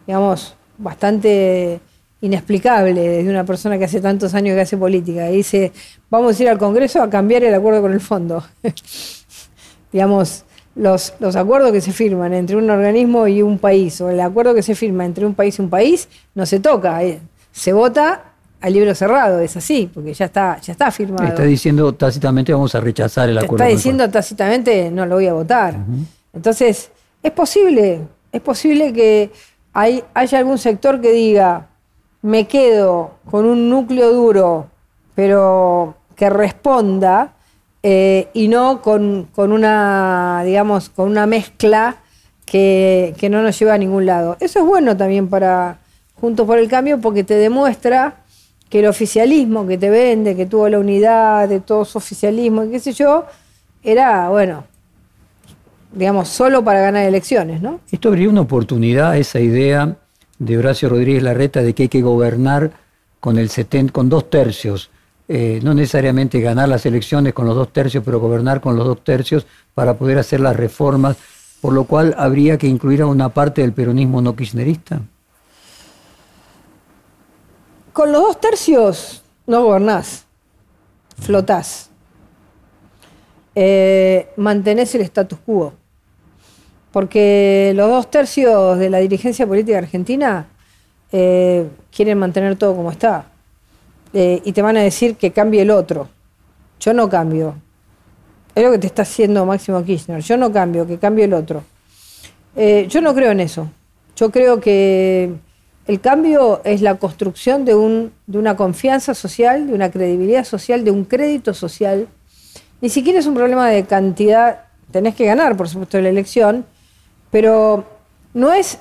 [0.05, 1.79] digamos, bastante
[2.21, 5.29] inexplicable desde una persona que hace tantos años que hace política.
[5.29, 5.71] Y dice,
[6.09, 8.43] vamos a ir al Congreso a cambiar el acuerdo con el fondo.
[9.91, 10.43] Digamos,
[10.75, 14.53] los, los acuerdos que se firman entre un organismo y un país, o el acuerdo
[14.53, 17.03] que se firma entre un país y un país, no se toca.
[17.03, 17.19] Eh,
[17.51, 18.28] se vota
[18.61, 21.27] al libro cerrado, es así, porque ya está, ya está firmado.
[21.27, 23.63] Está diciendo tácitamente vamos a rechazar el acuerdo.
[23.63, 25.75] Está diciendo tácitamente no lo voy a votar.
[26.33, 26.91] Entonces,
[27.23, 29.31] es posible, es posible que
[29.73, 31.67] hay, haya algún sector que diga,
[32.21, 34.67] me quedo con un núcleo duro,
[35.15, 37.33] pero que responda,
[37.81, 41.97] eh, y no con, una, digamos, con una mezcla
[42.45, 44.35] que, no nos lleva a ningún lado.
[44.39, 45.79] Eso es bueno también para
[46.15, 48.18] Juntos por el Cambio porque te demuestra
[48.69, 52.79] que el oficialismo que te vende, que tuvo la unidad de todos oficialismo y qué
[52.79, 53.25] sé yo,
[53.83, 54.65] era, bueno,
[55.91, 57.79] digamos, solo para ganar elecciones, ¿no?
[57.91, 59.95] Esto habría una oportunidad, esa idea
[60.37, 62.71] de Horacio Rodríguez Larreta de que hay que gobernar
[63.19, 63.49] con, el
[63.91, 64.89] con dos tercios.
[65.27, 69.03] Eh, no necesariamente ganar las elecciones con los dos tercios, pero gobernar con los dos
[69.03, 71.17] tercios para poder hacer las reformas,
[71.61, 75.01] por lo cual habría que incluir a una parte del peronismo no kirchnerista.
[77.93, 80.25] Con los dos tercios no gobernás,
[81.19, 81.89] flotás,
[83.55, 85.73] eh, mantenés el status quo
[86.91, 90.47] porque los dos tercios de la dirigencia política argentina
[91.11, 93.25] eh, quieren mantener todo como está.
[94.13, 96.09] Eh, y te van a decir que cambie el otro.
[96.79, 97.55] Yo no cambio.
[98.55, 100.21] Es lo que te está haciendo Máximo Kirchner.
[100.21, 101.63] Yo no cambio, que cambie el otro.
[102.55, 103.69] Eh, yo no creo en eso.
[104.15, 105.31] Yo creo que
[105.89, 110.83] el cambio es la construcción de, un, de una confianza social, de una credibilidad social,
[110.83, 112.07] de un crédito social.
[112.79, 114.65] Ni siquiera es un problema de cantidad.
[114.91, 116.65] Tenés que ganar, por supuesto, la elección
[117.29, 117.85] pero
[118.33, 118.79] no es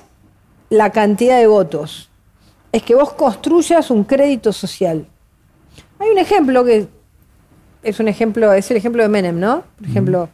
[0.69, 2.09] la cantidad de votos,
[2.71, 5.07] es que vos construyas un crédito social.
[5.99, 6.87] Hay un ejemplo que
[7.81, 9.63] es un ejemplo, es el ejemplo de Menem, ¿no?
[9.77, 10.29] Por ejemplo,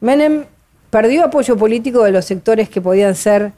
[0.00, 0.44] Menem
[0.90, 3.52] perdió apoyo político de los sectores que podían ser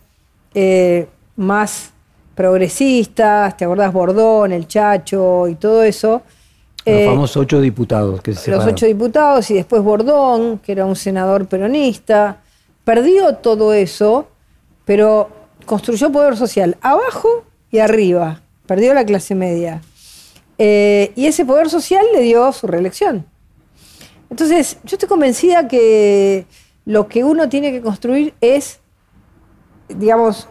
[0.54, 1.92] eh, más
[2.40, 3.92] progresistas, ¿te acordás?
[3.92, 6.22] Bordón, el Chacho y todo eso.
[6.86, 10.96] Los famosos ocho diputados que se Los ocho diputados y después Bordón, que era un
[10.96, 12.38] senador peronista.
[12.82, 14.26] Perdió todo eso,
[14.86, 15.28] pero
[15.66, 18.40] construyó poder social abajo y arriba.
[18.64, 19.82] Perdió la clase media.
[20.56, 23.26] Eh, y ese poder social le dio su reelección.
[24.30, 26.46] Entonces, yo estoy convencida que
[26.86, 28.80] lo que uno tiene que construir es,
[29.90, 30.48] digamos,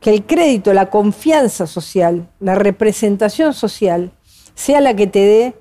[0.00, 4.12] que el crédito, la confianza social, la representación social,
[4.54, 5.54] sea la que te dé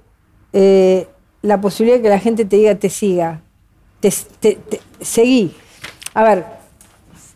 [0.53, 1.07] eh,
[1.41, 3.41] la posibilidad de que la gente te diga, te siga,
[3.99, 4.11] te,
[5.01, 5.55] seguí.
[6.13, 6.45] A ver,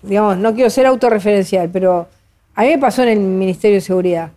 [0.02, 2.08] digamos, no quiero ser autorreferencial, pero
[2.56, 4.32] a mí me pasó en el Ministerio de Seguridad.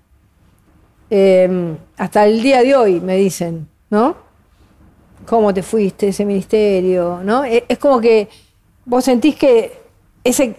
[1.10, 4.16] Em, hasta el día de hoy me dicen, ¿no?
[5.26, 7.20] ¿Cómo te fuiste ese ministerio?
[7.22, 7.44] ¿No?
[7.44, 8.28] E, es como que
[8.84, 9.72] vos sentís que
[10.22, 10.56] ese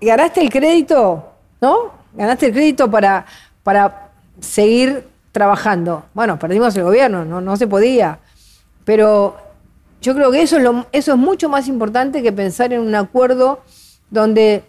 [0.00, 1.92] ganaste el crédito, ¿no?
[2.14, 3.26] Ganaste el crédito para,
[3.62, 6.04] para seguir trabajando.
[6.14, 8.18] Bueno, perdimos el gobierno, no, no se podía.
[8.84, 9.36] Pero
[10.00, 13.60] yo creo que eso es, eso es mucho más importante que pensar en un acuerdo
[14.10, 14.64] donde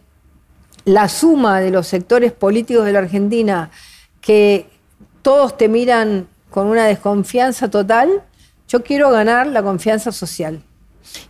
[0.83, 3.69] la suma de los sectores políticos de la Argentina,
[4.21, 4.69] que
[5.21, 8.23] todos te miran con una desconfianza total,
[8.67, 10.61] yo quiero ganar la confianza social.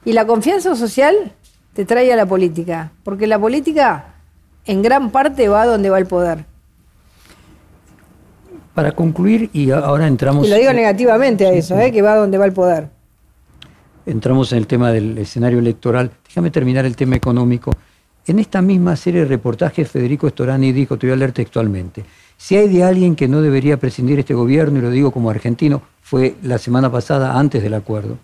[0.06, 1.34] Y la confianza social
[1.78, 4.16] te trae a la política, porque la política
[4.66, 6.44] en gran parte va donde va el poder.
[8.74, 10.48] Para concluir, y ahora entramos...
[10.48, 11.92] Y lo digo negativamente a eso, ¿eh?
[11.92, 12.90] que va donde va el poder.
[14.08, 16.10] Entramos en el tema del escenario electoral.
[16.28, 17.70] Déjame terminar el tema económico.
[18.26, 22.04] En esta misma serie de reportajes, Federico Storani dijo, te voy a leer textualmente,
[22.38, 25.84] si hay de alguien que no debería prescindir este gobierno, y lo digo como argentino,
[26.02, 28.18] fue la semana pasada antes del acuerdo,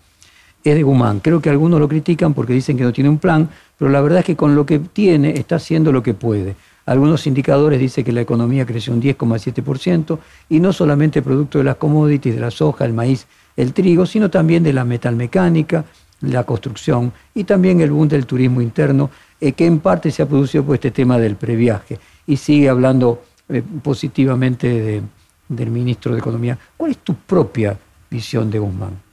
[0.64, 1.20] es de Guzmán.
[1.20, 3.48] Creo que algunos lo critican porque dicen que no tiene un plan,
[3.78, 6.56] pero la verdad es que con lo que tiene está haciendo lo que puede.
[6.86, 11.76] Algunos indicadores dicen que la economía creció un 10,7% y no solamente producto de las
[11.76, 15.84] commodities, de la soja, el maíz, el trigo, sino también de la metalmecánica,
[16.20, 20.26] la construcción y también el boom del turismo interno, eh, que en parte se ha
[20.26, 21.98] producido por este tema del previaje.
[22.26, 25.02] Y sigue hablando eh, positivamente
[25.48, 26.58] del ministro de Economía.
[26.76, 27.76] ¿Cuál es tu propia
[28.10, 29.03] visión de Guzmán?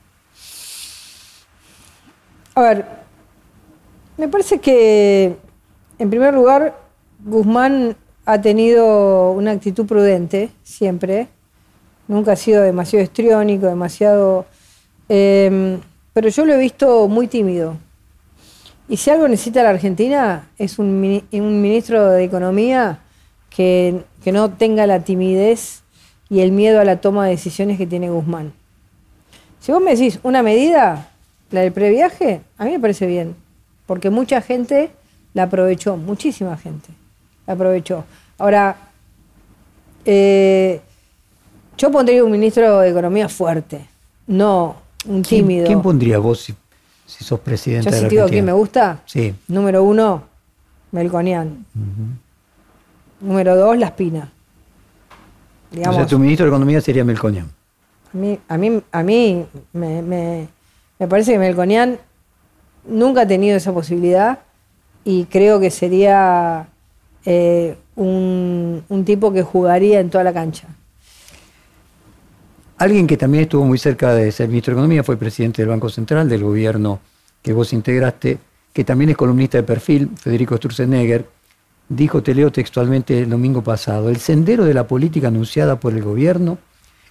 [2.54, 2.86] A ver,
[4.18, 5.36] me parece que,
[5.98, 6.78] en primer lugar,
[7.24, 11.28] Guzmán ha tenido una actitud prudente siempre.
[12.08, 14.44] Nunca ha sido demasiado histriónico, demasiado...
[15.08, 15.80] Em,
[16.12, 17.76] pero yo lo he visto muy tímido.
[18.86, 22.98] Y si algo necesita la Argentina es un, ministro de Economía
[23.48, 25.82] que, que, no tenga la timidez
[26.28, 28.52] y el miedo a la toma de decisiones que tiene Guzmán.
[29.60, 31.11] Si vos me decís una medida,
[31.52, 33.36] la del previaje, a mí me parece bien,
[33.86, 34.90] porque mucha gente
[35.34, 36.88] la aprovechó, muchísima gente
[37.46, 38.04] la aprovechó.
[38.38, 38.76] Ahora,
[40.04, 40.80] eh,
[41.78, 43.86] yo pondría un ministro de Economía fuerte,
[44.26, 45.66] no un tímido.
[45.66, 46.54] ¿Quién, pondría vos si,
[47.06, 48.30] sos presidente yo de la Argentina?
[48.30, 49.02] quién me gusta?
[49.04, 49.34] Sí.
[49.48, 50.24] Número uno,
[50.92, 51.66] Melconian.
[53.20, 54.32] Número dos, La Espina.
[55.86, 57.48] o sea, tu ministro de Economía sería Melconian.
[58.12, 60.48] A mí, a mí, a mí me me
[61.08, 61.98] parece que Melconian
[62.86, 64.40] nunca ha tenido esa posibilidad
[65.04, 66.68] y creo que sería
[67.24, 70.68] eh, un, tipo que jugaría en toda la cancha.
[72.78, 75.88] Alguien que también estuvo muy cerca de ser ministro de Economía fue presidente del Banco
[75.88, 77.00] Central, del gobierno
[77.42, 78.38] que vos integraste,
[78.72, 81.26] que también es columnista de perfil, Federico Sturzenegger,
[81.88, 86.02] dijo, te leo textualmente el domingo pasado, el sendero de la política anunciada por el
[86.02, 86.58] gobierno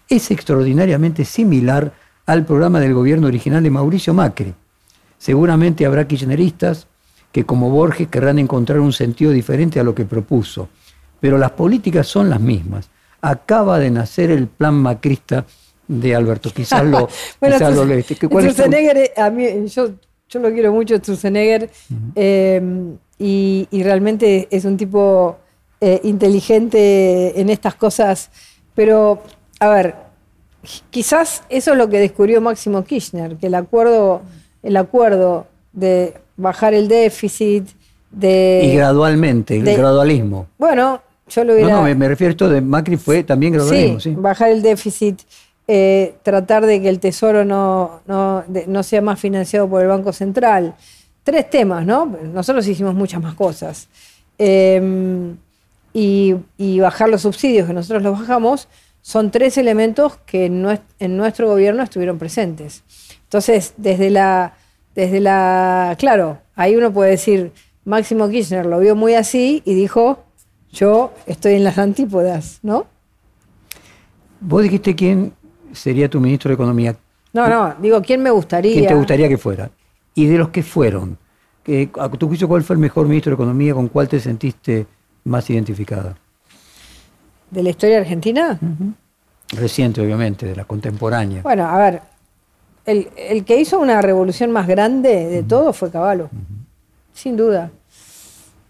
[0.09, 1.93] es extraordinariamente similar
[2.25, 4.53] al programa del gobierno original de Mauricio Macri.
[5.17, 6.87] Seguramente habrá kirchneristas
[7.31, 10.69] que como Borges querrán encontrar un sentido diferente a lo que propuso,
[11.19, 12.89] pero las políticas son las mismas.
[13.21, 15.45] Acaba de nacer el plan macrista
[15.87, 16.49] de Alberto.
[16.51, 17.07] Quizás lo,
[17.39, 19.91] bueno, quizás lo eh, a mí, yo,
[20.27, 21.69] yo lo quiero mucho, Sturzenegger,
[22.15, 25.37] eh, y, realmente es un tipo
[25.79, 28.31] eh, inteligente en estas cosas,
[28.73, 29.21] pero,
[29.59, 29.95] a ver,
[30.89, 34.21] quizás eso es lo que descubrió Máximo Kirchner, que el acuerdo,
[34.63, 37.67] el acuerdo de bajar el déficit,
[38.11, 38.61] de...
[38.65, 40.47] Y gradualmente, el gradualismo.
[40.57, 41.69] Bueno, yo lo hubiera...
[41.69, 44.13] No, no, me, refiero a esto de Macri fue también gradualismo, sí.
[44.15, 45.21] bajar el déficit,
[45.67, 50.75] eh, tratar de que el Tesoro no, no, sea más financiado por el Banco Central.
[51.23, 52.05] Tres temas, ¿no?
[52.33, 53.87] Nosotros hicimos muchas más cosas.
[54.37, 55.37] Em,
[55.93, 58.67] y, y bajar los subsidios, que nosotros los bajamos,
[59.01, 62.83] son tres elementos que en nuestro gobierno estuvieron presentes.
[63.23, 64.53] Entonces, desde la,
[64.93, 67.51] desde la, claro, ahí uno puede decir,
[67.85, 70.23] Máximo Kirchner lo vio muy así y dijo,
[70.71, 72.87] yo estoy en las antípodas, ¿no?
[74.39, 75.33] Vos dijiste quién
[75.71, 76.95] sería tu ministro de Economía.
[77.33, 78.73] No, no, digo, ¿quién me gustaría?
[78.73, 79.71] ¿Quién te gustaría que fuera?
[80.13, 81.17] Y de los que fueron,
[81.99, 83.73] a tu juicio, ¿cuál fue el mejor ministro de Economía?
[83.73, 84.85] ¿Con cuál te sentiste
[85.23, 86.17] más identificada?
[87.51, 88.57] ¿De la historia argentina?
[89.51, 91.41] Reciente, obviamente, de la contemporánea.
[91.43, 92.01] Bueno, a ver,
[92.85, 96.29] el, el que hizo una revolución más grande de todo fue Caballo,
[97.13, 97.69] sin duda.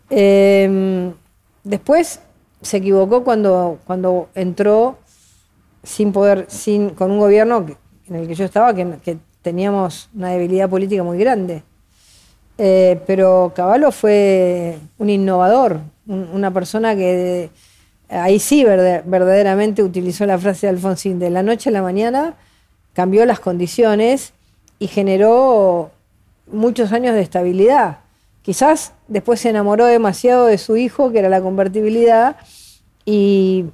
[0.10, 1.13] Eh,
[1.63, 2.20] después
[2.62, 4.98] se equivocó cuando, cuando entró
[5.84, 7.65] sin poder, sin, con un gobierno
[8.08, 11.63] en el que yo estaba, que, que teníamos una debilidad política muy grande.
[12.58, 17.50] Eh, pero Caballo fue un innovador, un- una persona que
[18.12, 22.36] ahí sí verdaderamente utilizó la frase de Alfonsín, de la noche a la mañana
[22.93, 24.34] cambió las condiciones
[24.80, 25.91] y generó
[26.52, 28.00] muchos años de estabilidad.
[28.41, 32.38] Quizás después se enamoró demasiado de su hijo, que era la convertibilidad,
[33.06, 33.65] y,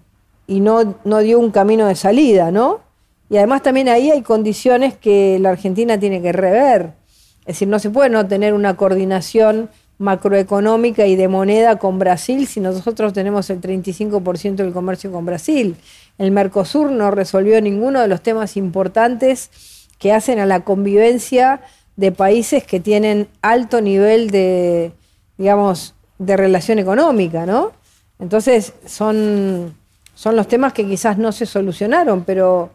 [0.45, 2.81] y no, no dio un camino de salida, ¿no?
[3.29, 6.93] Y además también ahí hay condiciones que la Argentina tiene que rever.
[7.41, 9.69] Es decir, no se puede no tener una coordinación
[9.99, 15.75] macroeconómica y de moneda con Brasil si nosotros tenemos el 35% del comercio con Brasil.
[16.17, 19.49] El Mercosur no resolvió ninguno de los temas importantes
[19.97, 21.61] que hacen a la convivencia
[21.95, 24.91] de países que tienen alto nivel de,
[25.37, 27.71] digamos, de relación económica, ¿no?
[28.19, 29.75] Entonces son,
[30.13, 32.71] son los temas que quizás no se solucionaron, pero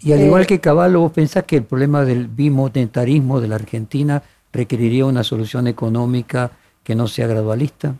[0.00, 3.54] Y al Eh, igual que Caballo, ¿vos pensás que el problema del bimonetarismo de la
[3.54, 6.50] Argentina requeriría una solución económica
[6.82, 7.94] que no sea gradualista?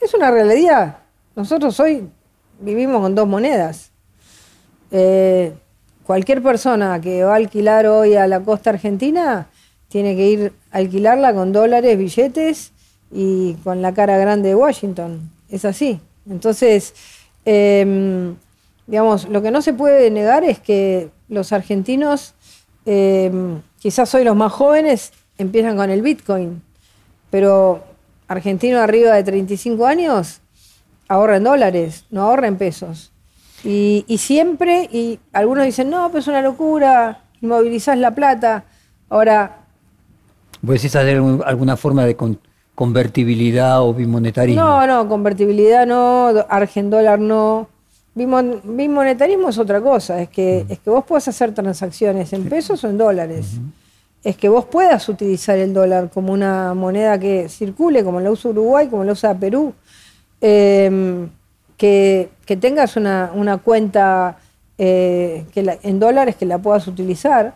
[0.00, 0.98] Es una realidad.
[1.34, 2.08] Nosotros hoy
[2.60, 3.90] vivimos con dos monedas.
[4.90, 5.54] Eh,
[6.04, 9.48] cualquier persona que va a alquilar hoy a la costa argentina
[9.88, 12.72] tiene que ir a alquilarla con dólares, billetes
[13.10, 15.30] y con la cara grande de Washington.
[15.48, 16.00] Es así.
[16.28, 16.94] Entonces,
[17.44, 18.34] eh,
[18.86, 22.34] digamos, lo que no se puede negar es que los argentinos,
[22.86, 23.30] eh,
[23.78, 26.60] quizás hoy los más jóvenes, empiezan con el Bitcoin,
[27.30, 27.82] pero
[28.28, 30.40] argentino arriba de 35 años
[31.08, 33.10] ahorra en dólares, no ahorra en pesos.
[33.64, 38.64] Y, y siempre, y algunos dicen, no, pues es una locura, inmovilizás la plata.
[39.08, 39.56] Ahora,
[40.60, 42.38] ¿Vos decís hacer alguna forma de con-
[42.74, 44.60] convertibilidad o bimonetarismo?
[44.62, 47.68] no, no, convertibilidad no, do- argen dólar no.
[48.14, 52.82] Bimon- Bimonetarismo es otra cosa, es que, es que vos puedas hacer transacciones en pesos
[52.84, 53.58] o en dólares.
[54.28, 58.50] Es que vos puedas utilizar el dólar como una moneda que circule, como la usa
[58.50, 59.72] Uruguay, como la usa Perú.
[60.42, 61.26] Eh,
[61.78, 64.36] que, que tengas una, una cuenta
[64.76, 67.54] eh, que en dólares que la puedas utilizar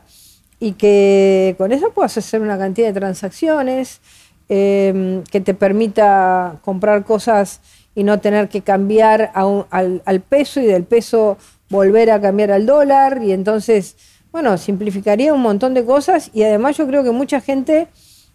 [0.58, 4.00] y que con eso puedas hacer una cantidad de transacciones
[4.48, 7.60] eh, que te permita comprar cosas
[7.94, 11.36] y no tener que cambiar a un- al peso y del peso
[11.68, 13.94] volver a cambiar al dólar y entonces,
[14.32, 17.88] bueno, simplificaría un montón de cosas y además yo creo que mucha gente,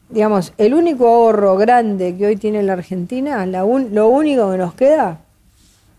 [0.10, 4.58] digamos, el único ahorro grande que hoy tiene la Argentina, la un- lo único que
[4.58, 5.20] nos queda,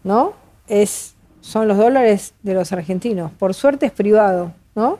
[0.04, 0.32] ¿no?
[0.68, 3.32] Es, son los dólares de los argentinos.
[3.38, 4.98] Por suerte es privado, ¿no?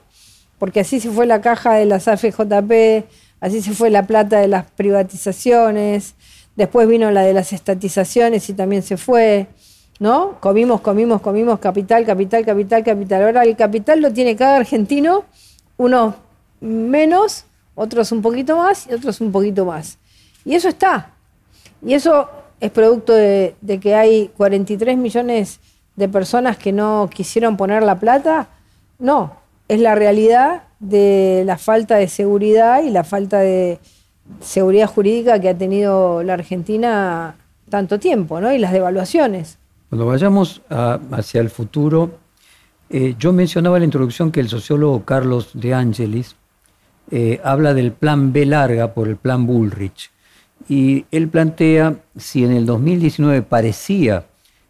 [0.59, 3.05] Porque así se fue la caja de las AFJP,
[3.41, 6.15] así se fue la plata de las privatizaciones,
[6.57, 9.47] después vino la de las estatizaciones y también se fue,
[9.99, 10.39] ¿no?
[10.41, 13.23] Comimos, comimos, comimos capital, capital, capital, capital.
[13.23, 15.25] Ahora el capital lo tiene cada argentino,
[15.77, 16.15] unos
[16.61, 19.99] menos, otros un poquito más y otros un poquito más.
[20.45, 21.11] Y eso está.
[21.85, 22.29] Y eso
[22.61, 25.61] es producto de, que hay 43 millones
[25.97, 28.49] de personas que no quisieron poner la plata.
[28.99, 29.37] No,
[29.69, 33.79] es la realidad de la falta de seguridad y la falta de
[34.41, 37.37] seguridad jurídica que ha tenido la Argentina
[37.69, 38.53] tanto tiempo, ¿no?
[38.53, 39.59] Y las devaluaciones.
[39.89, 42.19] Cuando vayamos a- hacia el futuro,
[42.91, 46.37] eh, yo mencionaba en la introducción que el sociólogo Carlos De Angelis
[47.11, 50.11] eh, habla del plan B larga por el plan Bullrich.
[50.69, 54.27] Y él plantea, si en el 2019 parecía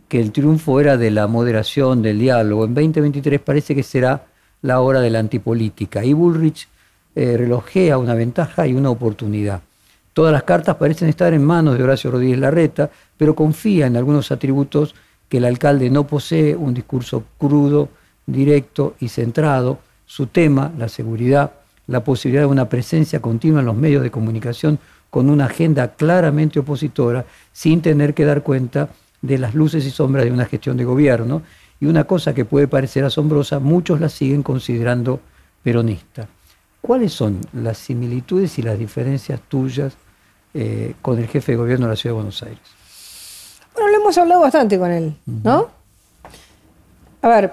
[0.09, 4.27] que el triunfo era de la moderación, del diálogo, en 2023 parece que será
[4.63, 6.05] la hora de la antipolítica.
[6.05, 6.69] Y Bullrich
[7.17, 9.61] eh, relojea una ventaja y una oportunidad.
[10.13, 14.31] Todas las cartas parecen estar en manos de Horacio Rodríguez Larreta, pero confía en algunos
[14.31, 14.95] atributos
[15.29, 17.89] que el alcalde no posee, un discurso crudo,
[18.27, 21.53] directo y centrado, su tema, la seguridad,
[21.87, 24.79] la posibilidad de una presencia continua en los medios de comunicación
[25.11, 28.91] con una agenda claramente opositora, sin tener que dar cuenta
[29.23, 31.43] de las luces y sombras de una gestión de gobierno.
[31.81, 35.21] Y una cosa que puede parecer asombrosa, muchos la siguen considerando
[35.63, 36.29] peronista.
[36.81, 39.97] ¿Cuáles son las similitudes y las diferencias tuyas
[40.55, 42.78] eh, con el jefe de gobierno de la Ciudad de Buenos Aires?
[43.79, 45.69] Bueno, lo hemos hablado bastante con él, ¿no?
[47.23, 47.53] A ver,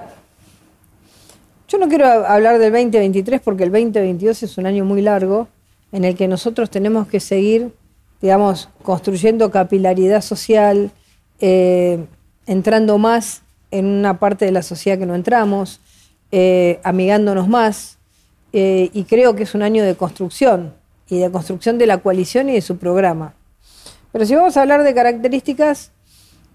[1.68, 5.48] Yo no quiero hablar del 2023 porque el 2022 es un año muy largo
[5.92, 7.74] en el que nosotros tenemos que seguir,
[8.22, 10.92] digamos, construyendo capilaridad social,
[11.42, 12.06] eh,
[12.48, 15.80] entrando más en una parte de la sociedad que no entramos,
[16.32, 17.98] eh, amigándonos más,
[18.52, 20.74] eh, y creo que es un año de construcción,
[21.08, 23.34] y de construcción de la coalición y de su programa.
[24.12, 25.92] Pero si vamos a hablar de características,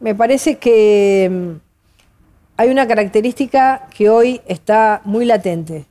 [0.00, 1.60] me parece que mm,
[2.56, 5.86] hay una característica que hoy está muy latente,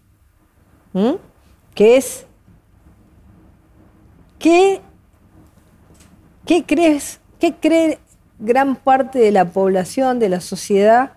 [1.74, 2.26] que es
[4.40, 4.82] ¿qué,
[6.66, 8.00] crees, qué cree
[8.40, 11.14] gran parte de la población, de la sociedad,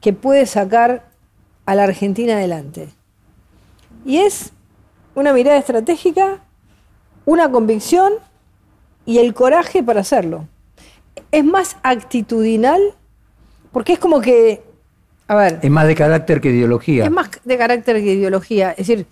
[0.00, 1.08] que puede sacar
[1.66, 2.88] a la Argentina adelante?
[4.04, 4.52] Y es
[5.14, 6.40] una mirada estratégica,
[7.24, 8.14] una convicción
[9.04, 10.46] y el coraje para hacerlo.
[11.36, 12.80] Es más actitudinal,
[13.70, 14.62] porque es como que,
[15.28, 15.58] a ver...
[15.60, 17.04] Es más de carácter que ideología.
[17.04, 18.70] Es más de carácter que ideología.
[18.70, 19.06] Es decir,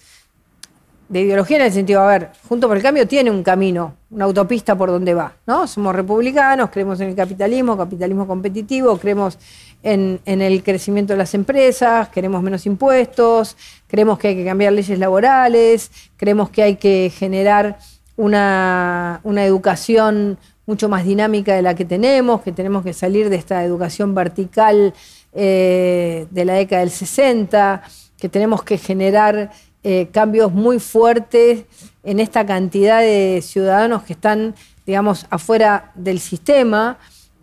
[1.06, 4.24] de ideología en el sentido, a ver, Junto por el Cambio tiene un camino, una
[4.24, 5.66] autopista por donde va, ¿no?
[5.66, 9.38] Somos republicanos, creemos en el capitalismo, capitalismo competitivo, creemos
[9.82, 13.54] en, el crecimiento de las empresas, queremos menos impuestos,
[13.86, 17.76] creemos que hay que cambiar leyes laborales, creemos que hay que generar
[18.16, 23.64] una, educación mucho más dinámica de la que tenemos, que tenemos que salir de esta
[23.64, 24.94] educación vertical
[25.32, 27.82] eh, de la década del 60,
[28.16, 29.50] que tenemos que generar
[29.82, 31.64] eh, cambios muy fuertes
[32.02, 34.54] en esta cantidad de ciudadanos que están,
[34.86, 36.98] digamos, afuera del sistema.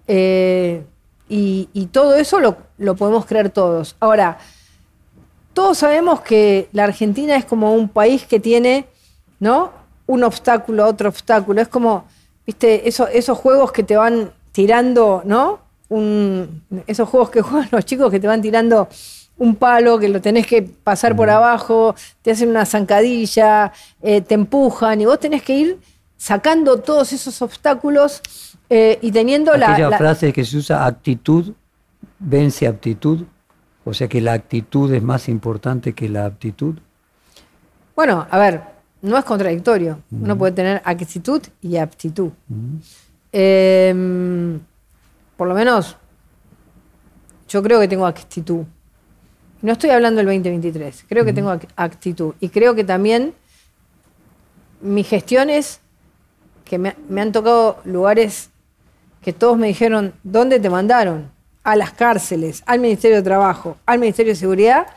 [0.08, 0.84] Eh,
[1.34, 3.96] y, todo eso lo, lo, podemos creer todos.
[4.02, 4.38] Ahora,
[5.54, 8.86] todos sabemos que la Argentina es como un país que tiene,
[9.40, 9.72] ¿no?
[10.08, 11.62] Un obstáculo, otro obstáculo.
[11.62, 12.06] Es como,
[12.52, 15.60] viste, esos juegos que te van tirando, ¿no?
[16.88, 18.88] esos juegos que juegan los chicos que te van tirando
[19.38, 23.72] un palo que lo tenés que pasar por abajo, te hacen una zancadilla,
[24.02, 25.80] eh, te empujan y vos tenés que ir
[26.16, 28.22] sacando todos esos obstáculos
[28.70, 29.74] eh, y teniendo la...
[29.74, 31.54] Aquella frase que se usa, actitud
[32.20, 33.24] vence aptitud,
[33.84, 36.76] o sea que la actitud es más importante que la aptitud.
[37.96, 38.62] Bueno, a ver,
[39.02, 40.00] no es contradictorio.
[40.12, 42.32] Uno puede tener actitud y aptitud.
[43.32, 44.60] Em,
[45.38, 45.98] por lo menos,
[47.50, 48.64] yo creo que tengo actitud.
[49.62, 52.34] No estoy hablando del 2023, creo que tengo actitud.
[52.40, 53.34] Y creo que también
[54.82, 55.80] mis gestiones,
[56.66, 58.50] que me, han tocado lugares
[59.22, 61.32] que todos me dijeron, ¿dónde te mandaron?
[61.64, 64.88] A las cárceles, al Ministerio de Trabajo, al Ministerio de Seguridad,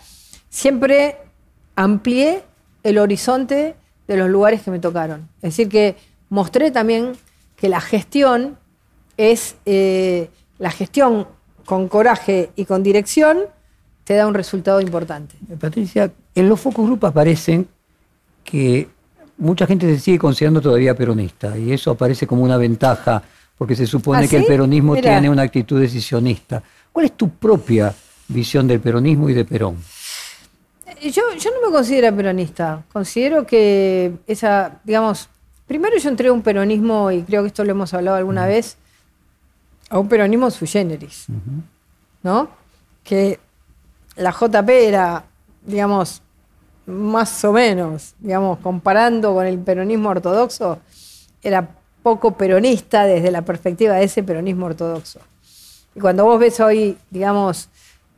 [0.49, 1.19] siempre
[1.77, 2.43] amplié
[2.83, 3.77] el horizonte
[4.07, 5.29] de los lugares que me tocaron.
[5.37, 5.97] Es decir, que
[6.29, 7.13] mostré también
[7.57, 8.59] que la gestión
[9.17, 10.29] es eh,
[10.59, 11.27] la gestión
[11.65, 13.39] con coraje y con dirección
[14.05, 15.35] te da un resultado importante.
[15.51, 17.67] Eh, Patricia, en los focus group aparecen
[18.43, 18.89] que
[19.39, 23.23] mucha gente se sigue considerando todavía peronista y eso aparece como una ventaja
[23.57, 26.63] porque se supone ¿Ah, que el peronismo tiene una actitud decisionista.
[26.93, 27.95] ¿Cuál es tu propia
[28.29, 29.77] visión del peronismo y de Perón?
[31.01, 32.85] Eh, yo, yo no me considero peronista.
[32.93, 35.29] Considero que esa, digamos,
[35.67, 38.77] primero yo entré a un peronismo, y creo que esto lo hemos hablado alguna vez,
[39.91, 41.27] a un peronismo sui generis,
[42.23, 42.49] ¿no?
[43.03, 43.39] Que
[44.17, 45.25] la JP era,
[45.63, 46.23] digamos,
[46.87, 50.79] más o menos, digamos, comparando con el peronismo ortodoxo,
[51.43, 51.69] era
[52.03, 55.21] poco peronista desde la perspectiva de ese peronismo ortodoxo.
[55.95, 57.69] Y cuando vos ves hoy, digamos,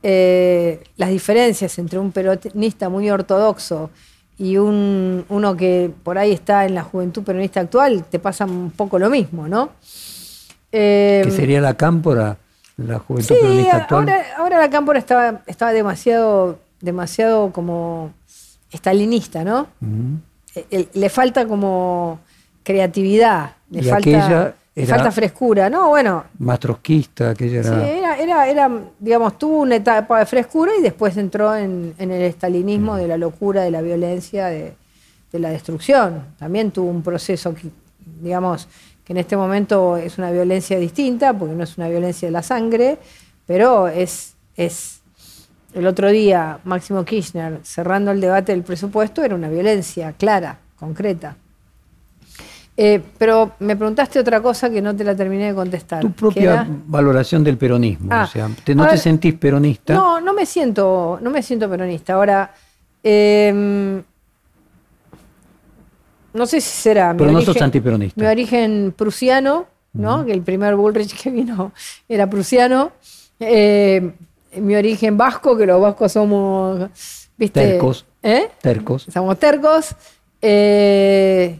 [0.03, 3.89] eh, las diferencias entre un peronista muy ortodoxo
[4.37, 8.71] y un, uno que por ahí está en la juventud peronista actual, te pasa un
[8.71, 9.71] poco lo mismo, ¿no?
[10.69, 12.37] ¿Qué sería la cámpora?
[12.77, 18.13] la juventud sí, Ahora, ahora la Cámpora estaba, estaba demasiado, demasiado como
[18.71, 19.67] estalinista, ¿no?
[20.55, 22.19] Eh, le falta como
[22.63, 24.55] creatividad, le falta,
[24.85, 25.89] falta frescura, ¿no?
[25.89, 26.25] Bueno.
[26.39, 27.81] Más trotskista, aquella era.
[27.81, 27.89] Sí,
[28.21, 33.07] era, era, digamos, tuvo una etapa de frescura y después entró en, el estalinismo de
[33.07, 34.75] la locura, de la violencia, de,
[35.31, 36.35] de la destrucción.
[36.37, 37.55] También tuvo un proceso,
[38.21, 38.67] digamos,
[39.03, 42.43] que en este momento es una violencia distinta, porque no es una violencia de la
[42.43, 42.99] sangre,
[43.45, 45.01] pero es, es
[45.73, 51.37] el otro día Máximo Kirchner cerrando el debate del presupuesto era una violencia clara, concreta.
[52.79, 56.01] Eh, pero me preguntaste otra cosa que no te la terminé de contestar.
[56.01, 58.09] Tu propia valoración del peronismo.
[58.11, 59.95] Ah, o sea, ¿no te sentís peronista?
[59.95, 62.13] No, no me siento, no me siento peronista.
[62.13, 62.53] Ahora,
[63.03, 64.01] eh,
[66.33, 67.15] no sé si será.
[67.17, 68.21] Pero no sos antiperonista.
[68.21, 70.23] Mi origen prusiano, ¿no?
[70.23, 71.71] Que el primer Bullrich que vino
[72.07, 72.91] era prusiano.
[73.39, 74.11] Eh,
[74.57, 76.89] mi origen vasco, que los vascos somos
[77.37, 77.59] ¿viste?
[77.59, 78.05] Tercos.
[78.21, 78.49] ¿Eh?
[78.61, 79.07] Tercos.
[79.11, 79.95] Somos tercos.
[80.41, 81.59] eh,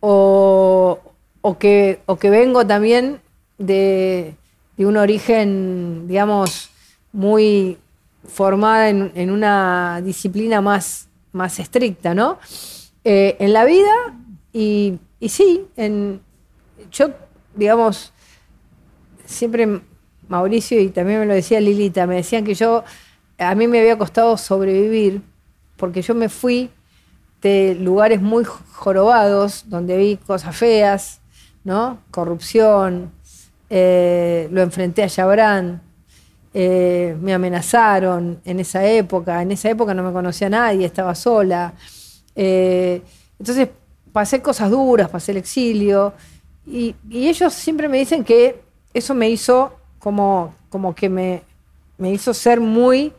[0.00, 0.98] o,
[1.40, 3.20] o que, o que vengo también
[3.58, 4.34] de,
[4.76, 6.70] de un origen, digamos,
[7.12, 7.78] muy
[8.26, 12.38] formada en, en una disciplina más, más estricta, ¿no?
[13.04, 13.92] Eh, en la vida,
[14.52, 16.20] y, y sí, en,
[16.90, 17.10] yo,
[17.54, 18.12] digamos,
[19.24, 19.80] siempre
[20.28, 22.84] Mauricio y también me lo decía Lilita, me decían que yo,
[23.38, 25.22] a mí me había costado sobrevivir
[25.76, 26.70] porque yo me fui
[27.40, 31.20] de lugares muy jorobados, donde vi cosas feas,
[31.64, 31.98] ¿no?
[32.10, 33.12] Corrupción,
[33.70, 35.82] eh, lo enfrenté a Chabrán,
[36.54, 41.74] eh, me amenazaron en esa época, en esa época no me conocía nadie, estaba sola.
[42.34, 43.02] Eh,
[43.38, 43.68] entonces
[44.12, 46.14] pasé cosas duras, pasé el exilio,
[46.66, 48.62] y, ellos siempre me dicen que
[48.92, 51.42] eso me hizo como, como que me,
[51.96, 53.12] me hizo ser muy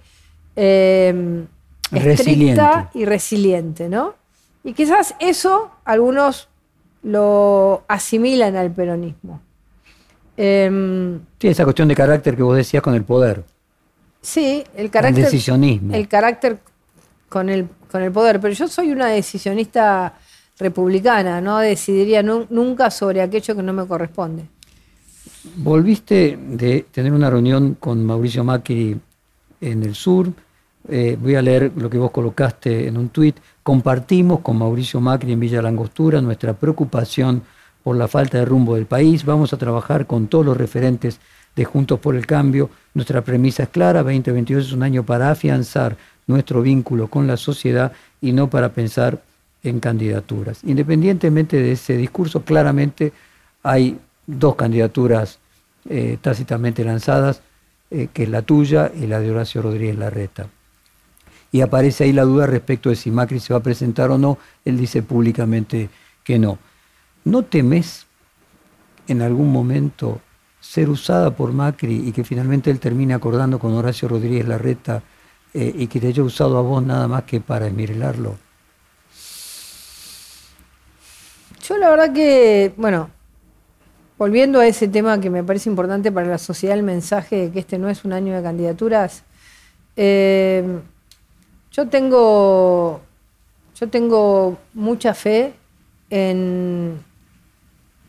[1.91, 2.61] Resiliente.
[2.61, 4.13] estricta y resiliente, ¿no?
[4.63, 6.47] Y quizás eso algunos
[7.03, 9.41] lo asimilan al peronismo.
[10.37, 13.43] Em, Sí, esa cuestión de carácter que vos decías con el poder.
[14.21, 15.93] sí, el El carácter, decisionismo.
[15.95, 16.59] el carácter
[17.29, 20.13] con el, con el poder, pero yo soy una decisionista
[20.59, 24.43] republicana, no decidiría nu- nunca sobre aquello que no me corresponde.
[25.55, 28.99] Volviste de tener una reunión con Mauricio Macri
[29.61, 30.31] en el sur.
[30.91, 33.37] Eh, voy a leer lo que vos colocaste en un tuit.
[33.61, 37.43] Compartimos con Mauricio Macri en Villa Langostura nuestra preocupación
[37.83, 39.23] por la falta de rumbo del país.
[39.23, 41.19] Vamos a trabajar con todos los referentes
[41.55, 42.71] de Juntos por el Cambio.
[42.95, 47.91] Nuestra premisa es clara, 2022 es un año para afianzar nuestro vínculo con la sociedad
[48.19, 49.21] y no para pensar
[49.63, 50.63] en candidaturas.
[50.63, 53.13] Independientemente de ese discurso, claramente
[53.61, 55.39] hay dos candidaturas
[55.89, 57.41] eh, tácitamente lanzadas,
[57.91, 60.47] eh, que es la tuya y la de Horacio Rodríguez Larreta.
[61.51, 64.37] Y aparece ahí la duda respecto de si Macri se va a presentar o no.
[64.65, 65.89] Él dice públicamente
[66.23, 66.59] que no.
[67.25, 68.05] ¿No temes
[69.07, 70.21] en algún momento
[70.59, 75.01] ser usada por Macri y que finalmente él termine acordando con Horacio Rodríguez Larreta
[75.53, 78.37] eh, y que te haya usado a vos nada más que para esmirelarlo?
[81.63, 83.09] Yo la verdad que, bueno,
[84.17, 87.59] volviendo a ese tema que me parece importante para la sociedad, el mensaje de que
[87.59, 89.23] este no es un año de candidaturas,
[89.95, 90.79] eh,
[91.79, 92.99] yo tengo,
[93.79, 95.53] yo tengo mucha fe
[96.09, 96.99] en,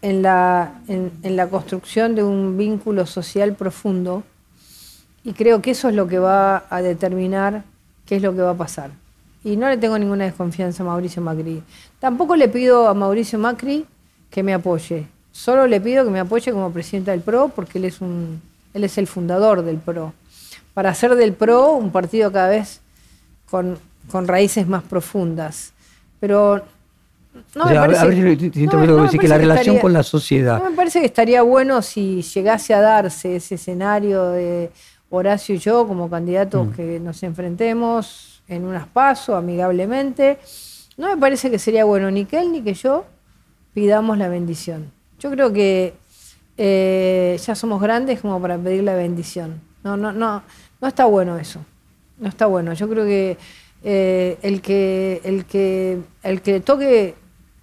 [0.02, 4.24] en, la, en, la construcción de un vínculo social profundo
[5.22, 7.62] y creo que eso es lo que va a determinar
[8.06, 8.90] qué es lo que va a pasar.
[9.44, 11.62] Y no le tengo ninguna desconfianza a Mauricio Macri.
[12.00, 13.86] Tampoco le pido a Mauricio Macri
[14.30, 15.06] que me apoye.
[15.30, 18.42] Solo le pido que me apoye como presidenta del PRO porque él es, un,
[18.74, 20.12] él es el fundador del PRO.
[20.74, 22.80] Para hacer del PRO un partido cada vez
[23.50, 23.78] con,
[24.10, 25.72] con raíces más profundas.
[26.20, 26.62] Pero
[27.54, 29.20] no O me sea, parece- a ver si te- te no, interpreto, no me decir
[29.20, 30.58] que la relación estaría- con la sociedad.
[30.62, 34.70] no me parece que estaría bueno si llegase a darse ese escenario de
[35.10, 36.70] Horacio y yo como candidatos Mm.
[36.72, 40.38] que nos enfrentemos en unas pasos amigablemente.
[40.96, 43.04] No me parece que sería bueno ni que él ni que yo
[43.74, 44.90] pidamos la bendición.
[45.18, 45.94] Yo creo que
[46.62, 49.60] eh, ya somos grandes como para pedir la bendición.
[49.82, 50.42] No, no, no,
[50.80, 51.60] no está bueno eso.
[52.20, 52.72] No está bueno.
[52.74, 53.36] Yo creo que
[53.82, 57.14] eh, el que el que el que toque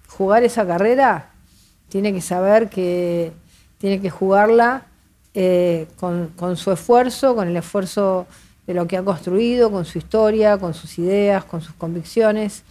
[0.08, 1.30] jugar esa carrera
[1.88, 3.32] tiene que saber que
[3.78, 4.86] tiene que jugarla
[5.32, 8.26] eh, con, con su esfuerzo, con el esfuerzo
[8.66, 12.64] de lo que ha construido, con su historia, con sus ideas, con sus convicciones.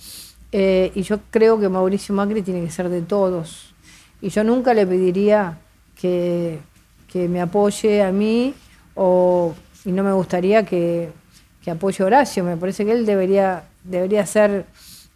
[0.51, 3.73] Eh, y yo creo que Mauricio Macri tiene que ser de todos.
[4.21, 5.57] Y yo nunca le pediría
[5.95, 6.59] que,
[7.07, 8.53] que me apoye a mí
[8.95, 11.09] o, y no me gustaría que,
[11.67, 12.45] que apoye a Horacio.
[12.45, 14.63] Me parece que él debería, debería ser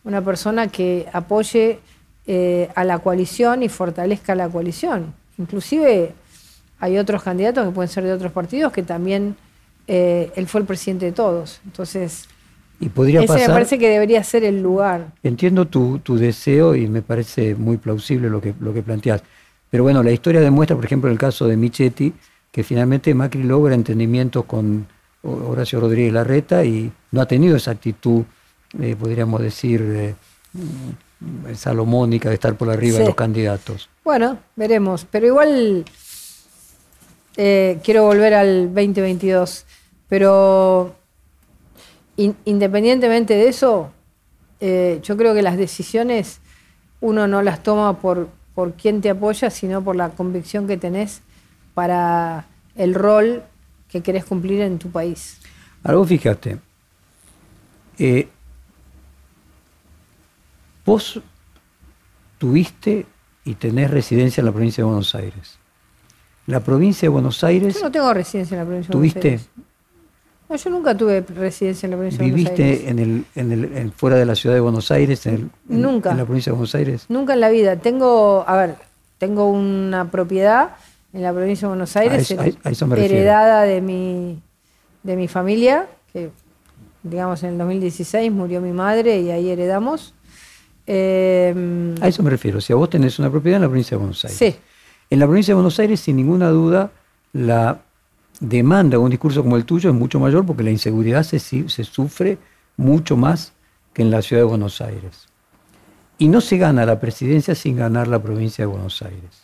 [0.03, 1.79] una persona que apoye
[2.27, 5.13] eh, a la coalición y fortalezca la coalición.
[5.37, 6.11] Inclusive
[6.77, 9.37] hay otros candidatos que pueden ser de otros partidos que también
[9.87, 11.61] eh, él fue el presidente de todos.
[11.63, 12.27] Entonces,
[12.81, 15.07] Y podría ese me pasar, parece que debería ser el lugar.
[15.23, 19.23] entiendo tu, tu deseo y me parece muy plausible lo que, lo que planteas.
[19.69, 22.11] Pero bueno, la historia demuestra, por ejemplo, en el caso de Michetti,
[22.51, 24.85] que finalmente Macri logra entendimientos con
[25.23, 28.23] Horacio Rodríguez Larreta y no ha tenido esa actitud,
[28.79, 30.15] eh, podríamos decir, eh,
[30.53, 33.89] mm, salomónica de estar por arriba de los candidatos.
[34.03, 35.05] Bueno, veremos.
[35.11, 35.85] Pero igual
[37.37, 39.65] eh, quiero volver al 2022.
[40.09, 40.95] Pero
[42.17, 43.91] in- independientemente de eso,
[44.59, 46.39] yo creo que las decisiones
[46.99, 51.21] uno no las toma por, por quién te apoya, sino por la convicción que tenés
[51.73, 52.45] para
[52.75, 53.43] el rol
[53.91, 55.39] que querés cumplir en tu país.
[55.83, 56.59] Algo fíjate,
[57.99, 58.27] eh,
[60.85, 61.19] vos
[62.37, 63.05] tuviste
[63.45, 65.57] y tenés residencia en la provincia de Buenos Aires.
[66.47, 67.75] La provincia de Buenos Aires...
[67.75, 69.19] Yo no tengo residencia en la provincia de ¿Tuviste?
[69.19, 69.49] Buenos Aires.
[70.49, 72.67] No, yo nunca tuve residencia en la provincia de Buenos Aires.
[72.69, 75.25] ¿Viviste en el, en el, en- fuera de la ciudad de Buenos Aires?
[75.25, 76.11] En el- en- Nunca.
[76.11, 77.05] ¿En la provincia de Buenos Aires?
[77.09, 77.77] Nunca en la vida.
[77.77, 78.75] Tengo, a ver,
[79.17, 80.71] tengo una propiedad
[81.13, 83.15] en la provincia de Buenos Aires, A eso- a- a eso me refiero.
[83.15, 84.41] heredada de mi,
[85.03, 86.29] de mi familia, que
[87.03, 90.13] digamos en el 2016 murió mi madre y ahí heredamos.
[90.87, 92.59] Eh, A eso me refiero.
[92.61, 94.37] Si a vos tenés una propiedad en la provincia de Buenos Aires.
[94.37, 94.55] sí,
[95.09, 96.91] En la provincia de Buenos Aires, sin ninguna duda,
[97.33, 97.81] la
[98.39, 101.83] demanda de un discurso como el tuyo es mucho mayor porque la inseguridad se, se
[101.83, 102.37] sufre
[102.77, 103.53] mucho más
[103.93, 105.27] que en la ciudad de Buenos Aires.
[106.17, 109.43] Y no se gana la presidencia sin ganar la provincia de Buenos Aires.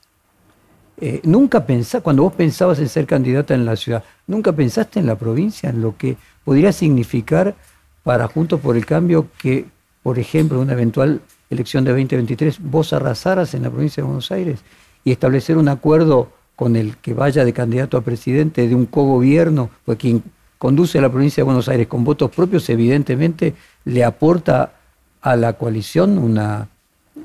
[0.99, 5.05] Eh, nunca pensá, cuando vos pensabas en ser candidata en la ciudad, nunca pensaste en
[5.05, 7.55] la provincia, en lo que podría significar
[8.03, 9.65] para Juntos por el Cambio que,
[10.01, 14.59] por ejemplo, una eventual elección de 2023, vos arrasaras en la provincia de Buenos Aires
[15.03, 19.69] y establecer un acuerdo con el que vaya de candidato a presidente de un cogobierno,
[19.85, 20.23] pues quien
[20.57, 23.53] conduce a la provincia de Buenos Aires con votos propios, evidentemente
[23.85, 24.73] le aporta
[25.21, 26.37] a la coalición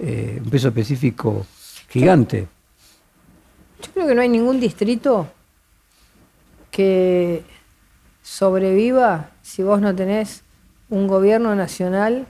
[0.00, 1.46] eh, un peso específico
[1.88, 2.46] gigante.
[3.82, 5.28] Yo creo que no hay ningún distrito
[6.70, 7.42] que
[8.22, 10.42] sobreviva si vos no tenés
[10.88, 12.26] un gobierno nacional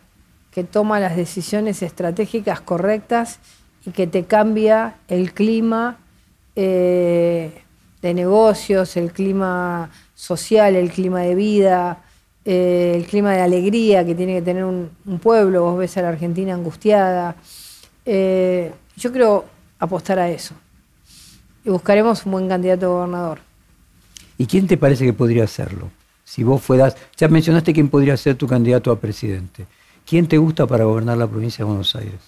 [0.50, 3.38] que toma las decisiones estratégicas correctas
[3.84, 5.98] y que te cambia el clima
[6.54, 7.62] eh,
[8.00, 11.98] de negocios, el clima social, el clima de vida,
[12.44, 14.90] eh, el clima de alegría que tiene que tener un,
[15.22, 15.62] pueblo.
[15.62, 17.36] Vos ves a la Argentina angustiada.
[18.04, 19.44] Eh, yo creo
[19.78, 20.54] apostar a eso.
[21.64, 23.38] Y buscaremos un buen candidato a gobernador.
[24.38, 25.90] ¿Y quién te parece que podría hacerlo?
[26.24, 29.66] Si vos fueras, ya mencionaste quién podría ser tu candidato a presidente.
[30.06, 32.20] ¿Quién te gusta para gobernar la provincia de Buenos Aires?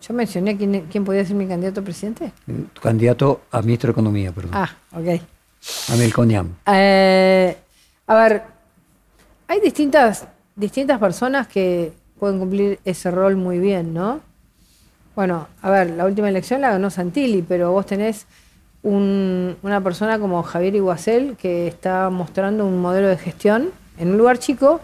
[0.00, 2.32] Yo mencioné quién, quién podía ser mi candidato a presidente.
[2.46, 4.52] Tu candidato a ministro de Economía, perdón.
[4.54, 5.20] Ah, ok.
[5.92, 6.56] A Melconian.
[6.66, 7.56] Eh,
[8.06, 8.42] a ver,
[9.48, 14.20] hay distintas, distintas personas que pueden cumplir ese rol muy bien, ¿no?
[15.18, 18.26] Bueno, a ver, la última elección la ganó Santilli, pero vos tenés
[18.84, 24.16] un- una persona como Javier Iguacel que está mostrando un modelo de gestión en un
[24.18, 24.80] lugar chico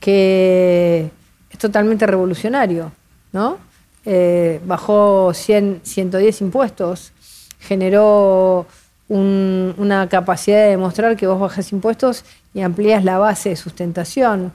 [0.00, 1.08] que
[1.52, 2.90] es totalmente revolucionario,
[3.32, 3.58] ¿no?
[4.04, 7.12] Eh, bajó 100, 110 impuestos,
[7.60, 8.66] generó
[9.08, 12.24] un- una capacidad de demostrar que vos bajas impuestos
[12.54, 14.52] y amplías la base de sustentación.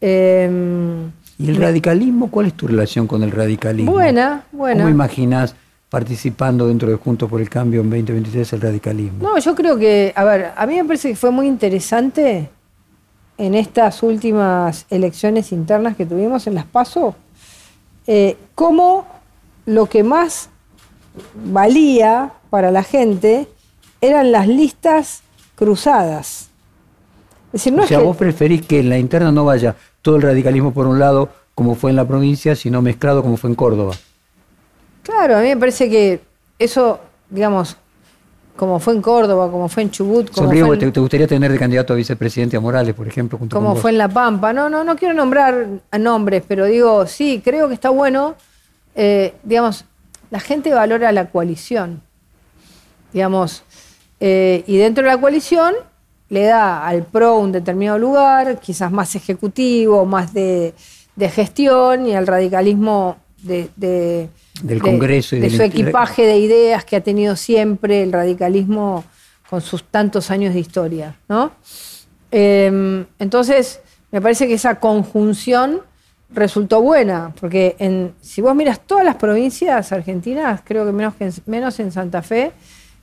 [0.00, 1.08] Eh,
[1.40, 2.30] ¿Y el radicalismo?
[2.30, 3.92] ¿Cuál es tu relación con el radicalismo?
[3.92, 4.82] Buena, buena.
[4.82, 5.54] ¿Cómo imaginas
[5.88, 9.22] participando dentro de Juntos por el Cambio en 2023 el radicalismo?
[9.22, 12.50] No, yo creo que, a ver, a mí me parece que fue muy interesante
[13.38, 17.14] en estas últimas elecciones internas que tuvimos en las PASO,
[18.06, 19.06] eh, cómo
[19.64, 20.50] lo que más
[21.42, 23.48] valía para la gente
[24.02, 25.22] eran las listas
[25.54, 26.50] cruzadas.
[27.46, 29.74] Es decir, no o es sea, que- vos preferís que en la interna no vaya
[30.02, 33.50] todo el radicalismo por un lado, como fue en la provincia, sino mezclado como fue
[33.50, 33.94] en Córdoba.
[35.02, 36.20] Claro, a mí me parece que
[36.58, 37.76] eso, digamos,
[38.56, 41.26] como fue en Córdoba, como fue en Chubut, como Sonrío, fue en- te, te gustaría
[41.26, 44.08] tener de candidato a vicepresidente a Morales, por ejemplo, junto como con fue en La
[44.08, 44.52] Pampa.
[44.52, 48.34] No, no, no quiero nombrar a nombres, pero digo, sí, creo que está bueno.
[48.94, 49.84] eh, digamos,
[50.30, 52.02] la gente valora la coalición.
[53.12, 53.62] Digamos,
[54.20, 55.74] eh, y dentro de la coalición
[56.30, 60.74] le da al PRO un determinado lugar, quizás más ejecutivo, más de,
[61.16, 64.28] de gestión, y al radicalismo de, de-
[64.62, 68.12] Del de- Congreso y de del su equipaje de ideas que ha tenido siempre el
[68.12, 69.04] radicalismo
[69.48, 71.50] con sus tantos años de historia, ¿no?
[72.30, 73.80] Eh, entonces,
[74.12, 75.80] me parece que esa conjunción
[76.32, 81.24] resultó buena, porque en, si vos miras todas las provincias argentinas, creo que menos, que
[81.24, 82.52] en, menos en Santa Fe,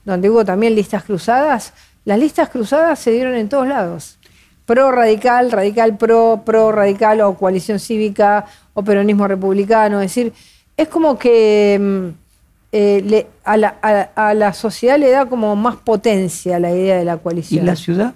[0.05, 1.73] donde hubo también listas cruzadas,
[2.07, 4.17] las listas cruzadas se dieron en todos lados.
[4.65, 10.01] Pro radical, radical pro, pro radical o coalición cívica o peronismo republicano.
[10.01, 10.31] Es decir,
[10.77, 12.07] es como que mm,
[12.71, 16.97] eh, le- a, la, a- a la sociedad le da como más potencia la idea
[16.97, 17.65] de la ¿Y coalición.
[17.65, 18.13] la ciudad?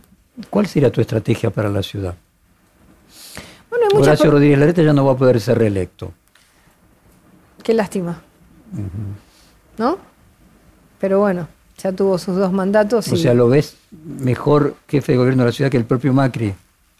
[0.50, 2.16] ¿Cuál sería tu estrategia para la ciudad?
[3.70, 6.14] Bueno, hay Horacio Rodríguez Larreta ya no va a poder ser reelecto.
[7.64, 8.22] Qué lástima.
[9.78, 9.98] ¿No?
[11.00, 11.48] Pero bueno,
[11.82, 13.08] ya tuvo sus dos mandatos.
[13.12, 13.76] O y- sea, ¿lo ves
[14.20, 16.54] mejor jefe de gobierno de la ciudad que el propio Macri?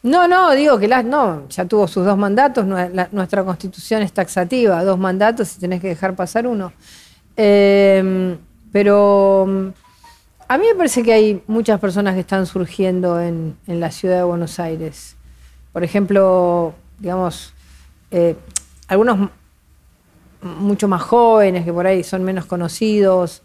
[0.04, 2.66] No, no, digo que las, no, ya tuvo sus dos mandatos.
[2.68, 6.74] la- nuestra constitución es taxativa, dos mandatos y tenés que dejar pasar uno.
[7.38, 8.36] Eh,
[8.72, 9.68] pero mm,
[10.48, 14.18] a mí me parece que hay muchas personas que están surgiendo en, en la ciudad
[14.18, 15.16] de Buenos Aires.
[15.72, 17.54] Por ejemplo, digamos,
[18.10, 18.36] eh,
[18.88, 19.30] algunos
[20.42, 23.42] mucho más jóvenes, que por ahí son menos conocidos,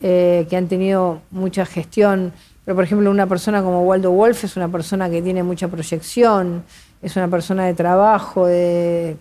[0.00, 2.32] eh, que han tenido mucha gestión.
[2.64, 6.62] Pero, por ejemplo, una persona como Waldo Wolf es una persona que tiene mucha proyección,
[7.00, 8.42] es una persona de trabajo,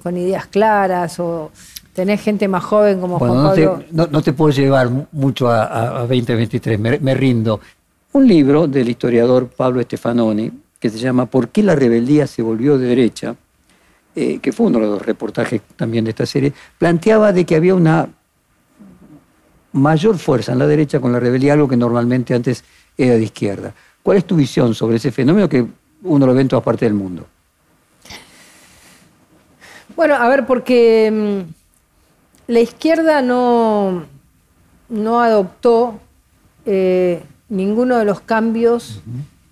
[0.01, 1.51] con ideas claras, o
[1.93, 3.83] tener gente más joven como Juan Pablo.
[3.91, 7.59] No te, puedo llevar mucho a, 2023, me, rindo.
[8.13, 12.77] Un libro del historiador Pablo Stefanoni, que se llama ¿Por qué la rebeldía se volvió
[12.77, 13.35] de derecha?
[14.15, 17.73] Eh, que fue uno de los reportajes también de esta serie, planteaba de que había
[17.73, 18.09] una
[19.77, 22.63] mayor fuerza en la derecha con la rebeldía, algo que normalmente antes
[22.97, 23.73] era de izquierda.
[24.03, 25.65] ¿Cuál es tu visión sobre ese fenómeno que
[26.03, 27.25] uno lo ve en todas partes del mundo?
[29.95, 34.05] Bueno, a ver, porque mm, la izquierda no,
[34.89, 35.99] no adoptó
[36.65, 39.01] eh, ninguno de los cambios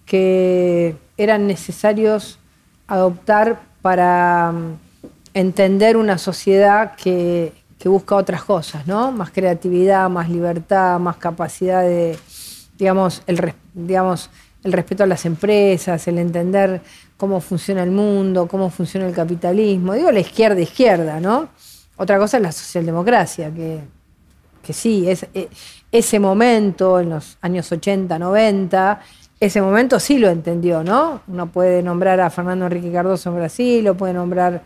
[0.06, 2.38] que eran necesarios
[2.88, 4.78] adoptar para mm,
[5.34, 7.54] entender una sociedad que,
[7.86, 9.12] busca otras cosas, ¿no?
[9.12, 12.18] Más creatividad, más libertad, más capacidad de,
[12.78, 14.30] digamos, el, digamos,
[14.64, 16.82] el respeto a las empresas, el entender
[17.18, 19.94] cómo funciona el mundo, cómo funciona el capitalismo.
[19.94, 21.50] Digo la izquierda, izquierda, ¿no?
[21.98, 23.82] Otra cosa es la socialdemocracia, que,
[24.64, 25.50] que sí, es, e,
[25.92, 29.02] ese momento en los años 80, 90
[29.40, 31.22] ese momento sí lo entendió, ¿no?
[31.28, 34.64] Uno puede nombrar a Fernando Enrique Cardoso en Brasil, lo puede nombrar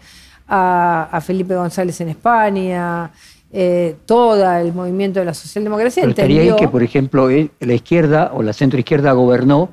[0.50, 3.12] a, Felipe González en España,
[3.52, 6.36] eh, todo el movimiento de la socialdemocracia Pero entendió...
[6.38, 7.30] Estaría ahí que, por ejemplo,
[7.60, 9.70] la izquierda o la centroizquierda gobernó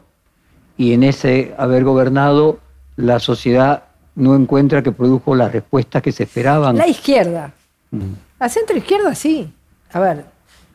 [0.77, 2.59] y en ese haber gobernado
[2.97, 6.77] la sociedad no encuentra que produjo las respuestas que se esperaban.
[6.77, 7.53] La izquierda.
[7.91, 8.13] Mm.
[8.39, 9.53] La centroizquierda sí.
[9.93, 10.25] A ver,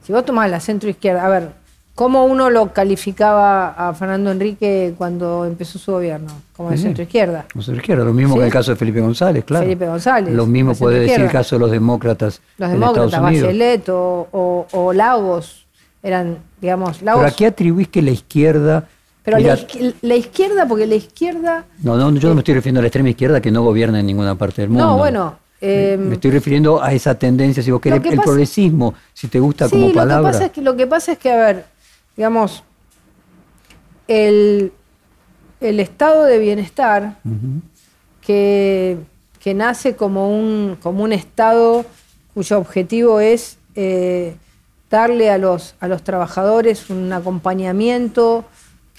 [0.04, 1.50] si vos tomás la centroizquierda, a ver,
[2.02, 6.32] ¿Cómo uno lo calificaba a Fernando Enrique cuando empezó su gobierno?
[6.58, 7.46] Como de centro izquierda.
[7.54, 9.66] Como centro izquierda, lo mismo que el caso de Felipe González, claro.
[9.66, 10.34] Felipe González.
[10.34, 12.42] Lo mismo puede decir el caso de los demócratas.
[12.58, 15.68] Los demócratas, Bachelet o, o, Lagos,
[16.02, 17.22] eran, digamos, Lagos.
[17.22, 18.88] Pero a qué atribuís que la izquierda.
[19.22, 21.66] Pero la, izquierda, porque la izquierda.
[21.84, 24.08] No, no, yo no me estoy refiriendo a la extrema izquierda que no gobierna en
[24.08, 24.88] ninguna parte del mundo.
[24.88, 29.28] No, bueno, me em, estoy refiriendo a esa tendencia, si vos querés, el progresismo, si
[29.28, 30.18] te gusta como palabra.
[30.18, 31.66] Lo que, pasa es que, lo que pasa es que, a ver,
[32.16, 32.64] digamos,
[34.08, 34.72] el,
[35.60, 37.18] estado de bienestar
[38.22, 38.98] que,
[39.56, 41.86] nace como un, como un estado
[42.34, 44.36] cuyo objetivo es eh,
[44.90, 48.46] darle a los, a los trabajadores un acompañamiento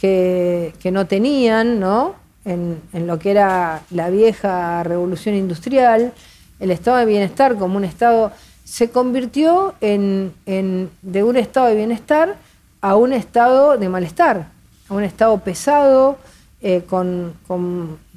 [0.01, 2.17] que, no tenían ¿no?
[2.45, 6.13] En, lo que era la vieja revolución industrial,
[6.59, 8.33] el estado de bienestar como un estado
[8.65, 12.37] se convirtió en, en, de un estado de bienestar
[12.83, 14.49] a un estado de malestar,
[14.89, 16.18] a un estado pesado,
[16.61, 17.33] eh, con,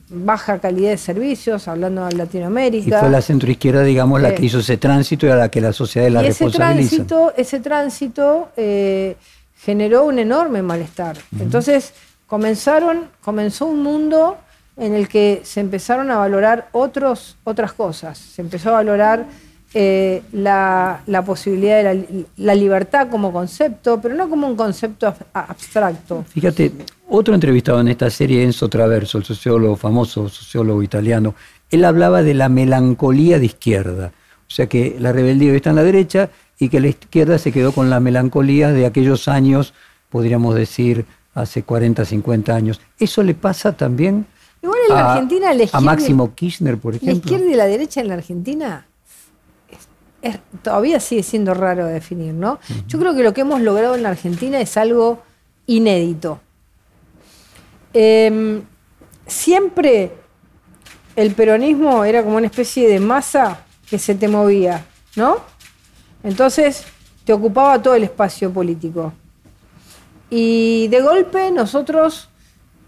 [0.10, 2.98] baja calidad de servicios, hablando de Latinoamérica.
[2.98, 5.62] Y fue la centroizquierda, digamos, la que eh, hizo ese tránsito y a la que
[5.62, 9.16] la sociedad la y ese tránsito, ese tránsito eh,
[9.56, 11.18] generó un enorme malestar.
[11.40, 11.94] Entonces
[12.28, 14.38] comenzaron, comenzó un mundo
[14.78, 18.18] en el que se empezaron a valorar otros, otras cosas.
[18.18, 19.26] Se empezó a valorar
[19.78, 26.24] eh, la, posibilidad de la, libertad como concepto, pero no como un concepto abstracto.
[26.30, 26.72] Fíjate,
[27.10, 31.36] otro entrevistado en esta serie, Enzo Traverso, el sociólogo famoso, sociólogo italiano,
[31.72, 34.14] él hablaba de la melancolía de izquierda.
[34.48, 37.74] O sea que la rebeldía está en la derecha y que la izquierda se quedó
[37.74, 39.74] con la melancolía de aquellos años,
[40.10, 42.80] podríamos decir, hace 40, 50 años.
[42.98, 44.26] ¿Eso le pasa también
[44.64, 47.30] Igual en la Argentina, a Máximo Kirchner, por ejemplo?
[47.30, 48.86] La izquierda y la derecha en la Argentina
[50.64, 52.60] todavía sigue siendo raro de definir, ¿no?
[52.88, 55.22] Yo creo que lo que hemos logrado en la Argentina es algo
[55.68, 56.40] inédito.
[57.94, 58.64] Em,
[59.28, 60.12] siempre
[61.16, 65.38] el peronismo era como una especie de masa que se te movía, ¿no?
[66.24, 66.84] Entonces
[67.24, 69.14] te ocupaba todo el espacio político.
[70.30, 72.30] Y de golpe nosotros,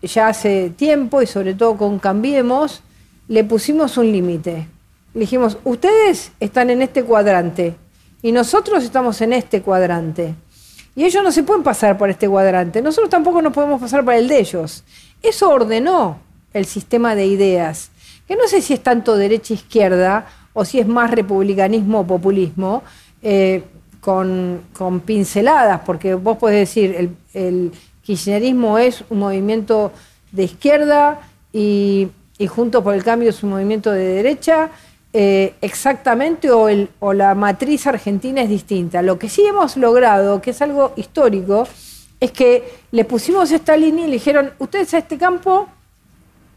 [0.02, 2.82] ya hace tiempo y sobre todo con Cambiemos,
[3.28, 4.68] le pusimos un límite
[5.20, 7.76] dijimos, ustedes están en este cuadrante
[8.22, 10.36] y nosotros estamos en este cuadrante.
[10.96, 14.14] Y ellos no se pueden pasar por este cuadrante, nosotros tampoco nos podemos pasar por
[14.14, 14.84] el de ellos.
[15.22, 16.20] Eso ordenó
[16.54, 17.92] el sistema de ideas,
[18.28, 22.84] que no sé si es tanto derecha-izquierda o si es más republicanismo o populismo,
[23.22, 23.64] eh,
[24.02, 24.62] con,
[25.06, 27.72] pinceladas, porque vos podés decir, el, el
[28.04, 29.92] kirchnerismo es un movimiento
[30.32, 31.20] de izquierda
[31.52, 32.08] y,
[32.38, 34.70] y Juntos por el Cambio es un movimiento de derecha,
[35.14, 39.02] eh, exactamente o, el, o la matriz argentina es distinta.
[39.02, 41.68] Lo que sí hemos logrado, que es algo histórico,
[42.20, 45.68] es que le pusimos esta línea y le dijeron, ustedes a este campo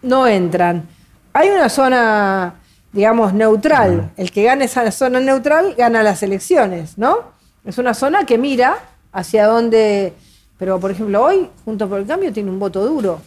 [0.02, 0.88] no entran.
[1.32, 2.54] Hay una zona
[2.92, 4.10] digamos, neutral.
[4.16, 7.18] El que gane esa zona neutral gana las elecciones, ¿no?
[7.64, 8.78] Es una zona que mira
[9.12, 10.12] hacia dónde...
[10.58, 13.20] Pero, por ejemplo, hoy, Juntos por el Cambio tiene un voto duro.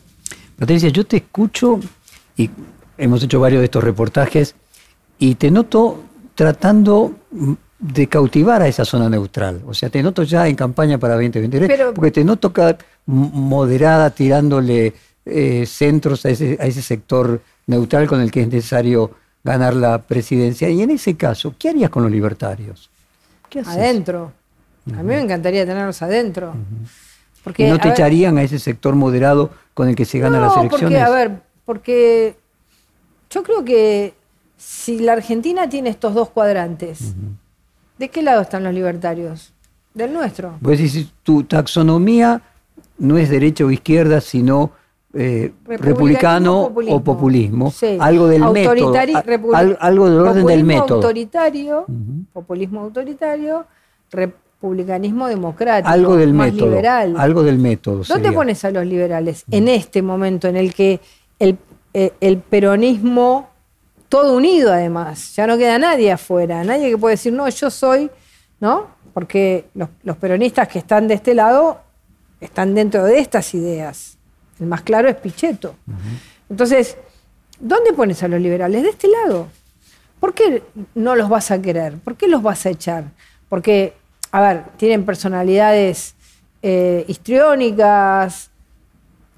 [0.58, 1.80] Patricia, yo te escucho
[2.38, 2.50] y
[2.98, 4.56] hemos hecho varios de estos reportajes
[5.24, 6.04] y te noto
[6.36, 7.14] tratando
[7.80, 9.62] de cautivar a esa zona neutral.
[9.66, 12.52] O sea, te noto ya en campaña para 2023, porque te noto
[13.06, 14.94] moderada tirándole
[15.26, 19.12] eh, centros a ese, a ese sector neutral con el que es necesario
[19.46, 20.70] ganar la presidencia.
[20.70, 22.90] Y en ese caso, ¿qué harías con los libertarios?
[23.50, 24.34] ¿Qué Adentro.
[24.94, 26.54] A mí me encantaría tenerlos adentro.
[27.46, 30.82] porque, no te echarían a ese sector moderado con el que se gana las elecciones?
[30.82, 31.32] Porque, a ver,
[31.64, 32.36] porque
[33.30, 34.22] yo creo que
[34.66, 37.14] si la Argentina tiene estos dos cuadrantes,
[37.98, 39.54] ¿de qué lado están los libertarios?
[39.94, 40.58] Del nuestro.
[40.62, 42.42] Pues si tu taxonomía
[42.98, 44.72] no es derecha o izquierda, sino
[45.14, 48.94] eh, republicano o populismo, algo del método,
[49.80, 50.96] algo del orden del método.
[50.96, 51.86] Autoritario,
[52.32, 53.66] Populismo autoritario,
[54.12, 57.16] republicanismo democrático, algo del método, liberal.
[57.18, 58.04] Algo del método.
[58.08, 59.44] ¿Dónde pones a los liberales?
[59.52, 61.00] En este momento en el que
[61.38, 61.58] el,
[61.94, 63.53] eh, el peronismo,
[64.14, 68.12] todo unido además, ya no queda nadie afuera, nadie que pueda decir, no, yo soy,
[68.60, 68.90] ¿no?
[69.12, 71.82] Porque los, los peronistas que están de este lado
[72.40, 74.18] están dentro de estas ideas
[74.60, 75.76] el más claro es Pichetto.
[76.48, 76.96] Entonces,
[77.60, 78.84] ¿dónde pones a los liberales?
[78.84, 79.48] De este lado.
[80.20, 80.64] ¿Por qué
[80.96, 81.98] no los vas a querer?
[81.98, 83.06] ¿Por qué los vas a echar?
[83.50, 83.94] Porque,
[84.32, 86.16] a ver, tienen personalidades
[86.62, 88.52] eh, histriónicas,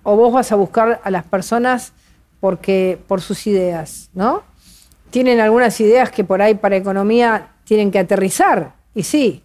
[0.04, 1.94] o vos vas a buscar a las personas
[2.40, 4.44] porque, por sus ideas, ¿no?
[5.10, 8.74] Tienen algunas ideas que por ahí para economía tienen que aterrizar.
[8.94, 9.44] Y sí,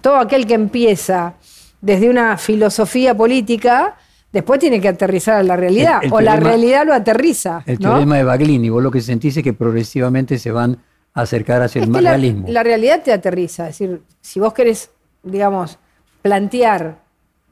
[0.00, 1.34] todo aquel que empieza
[1.80, 3.96] desde una filosofía política
[4.32, 7.62] después tiene que aterrizar a la realidad, o la realidad lo aterriza.
[7.64, 10.78] El teorema de Baglini, vos lo que sentís es que progresivamente se van
[11.14, 12.46] a acercar hacia el realismo.
[12.48, 14.90] La, realidad te aterriza, es decir, si vos querés,
[15.22, 15.78] digamos,
[16.20, 16.98] plantear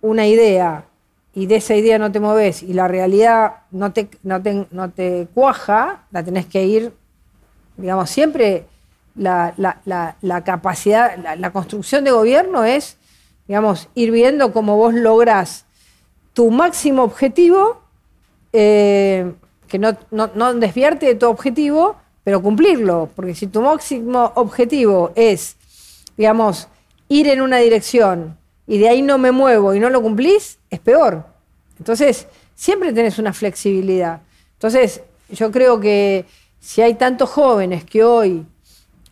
[0.03, 0.85] una idea
[1.33, 5.29] y de esa idea no te moves y la realidad no te, no no te
[5.33, 6.93] cuaja, la tenés que ir,
[7.77, 8.67] digamos, siempre
[9.17, 12.97] la, capacidad, la, construcción de gobierno es,
[13.47, 15.67] digamos, ir viendo cómo vos lográs
[16.33, 17.81] tu máximo objetivo,
[18.53, 19.33] eh,
[19.69, 23.09] que no, no, desviarte de tu objetivo, pero cumplirlo.
[23.15, 25.57] Porque si tu máximo objetivo es,
[26.17, 26.69] digamos,
[27.09, 30.81] ir en una dirección y de ahí no me muevo y no lo cumplís, es
[30.81, 31.25] peor.
[31.79, 34.23] Entonces, siempre tenés una flexibilidad.
[34.55, 36.25] Entonces, yo creo que
[36.65, 38.47] si hay tantos jóvenes que hoy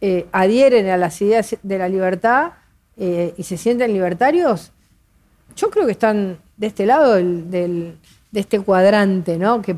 [0.01, 2.53] eh, adhieren a las ideas de la libertad
[2.97, 4.73] eh, y se sienten libertarios,
[5.55, 7.95] yo creo que están de este lado de
[8.33, 9.61] este cuadrante, ¿no?
[9.61, 9.77] Que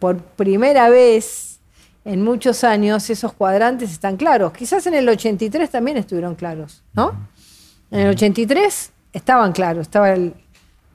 [0.00, 1.60] por primera vez
[2.04, 4.52] en muchos años esos cuadrantes están claros.
[4.52, 7.12] Quizás en el 83 también estuvieron claros, ¿no?
[7.92, 10.34] En el 83 estaban claros, estaba el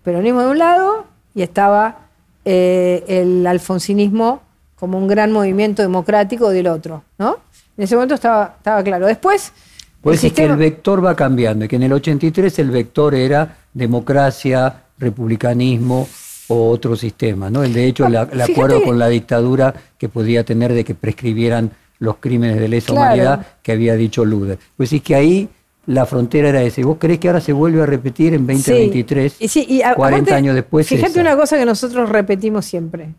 [0.03, 2.09] peronismo de un lado y estaba
[2.43, 4.41] eh, el alfonsinismo
[4.83, 7.37] como un gran movimiento democrático del otro, ¿no?
[7.77, 9.07] En ese momento estaba, estaba claro.
[9.07, 9.53] Después...
[10.01, 13.59] Pues decir que el vector va cambiando, y que en el 83 el vector era
[13.73, 16.05] democracia, republicanismo
[16.49, 17.63] o otro sistema, ¿no?
[17.63, 22.17] El de hecho, el, acuerdo con la dictadura que podía tener de que prescribieran los
[22.17, 24.59] crímenes de lesa humanidad que había dicho Luder.
[24.75, 25.47] Pues sí que ahí
[25.85, 26.81] la frontera era esa.
[26.81, 29.81] ¿Y vos crees que ahora se vuelve a repetir en 2023, sí.
[29.95, 30.85] 40 años después?
[30.85, 33.13] Fíjate una cosa que nosotros repetimos siempre.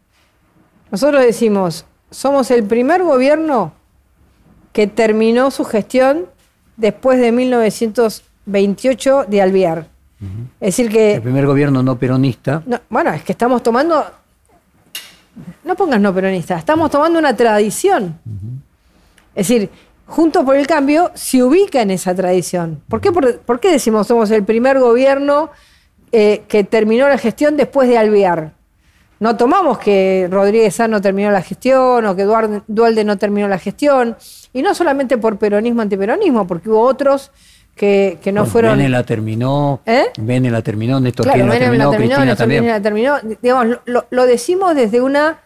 [0.95, 3.73] Nosotros decimos, somos el primer gobierno
[4.73, 6.27] que terminó su gestión
[6.77, 9.89] después de 1928 de Alvear.
[10.61, 11.15] Es decir que...
[11.15, 12.63] El primer gobierno no peronista.
[12.89, 14.05] bueno, es que estamos tomando...
[15.65, 18.17] No pongas no peronista, estamos tomando una tradición.
[19.35, 19.71] Es decir,
[20.07, 22.81] Juntos por el Cambio se ubica en esa tradición.
[22.89, 25.51] ¿Por qué, por, qué decimos somos el primer gobierno
[26.13, 28.53] eh, que terminó la gestión después de Alvear?
[29.21, 33.59] No tomamos que Rodríguez Sá no terminó la gestión o que Dualde no terminó la
[33.59, 34.17] gestión.
[34.53, 37.31] Y no solamente por peronismo, antiperonismo, porque hubo otros
[37.75, 38.77] que, no fueron.
[38.77, 40.07] Bene la terminó, ¿Eh?
[40.19, 42.67] Bene la terminó, Néstor claro, la terminó, la terminó Cristina también.
[42.67, 43.17] la terminó.
[43.43, 45.39] Digamos, lo, decimos desde una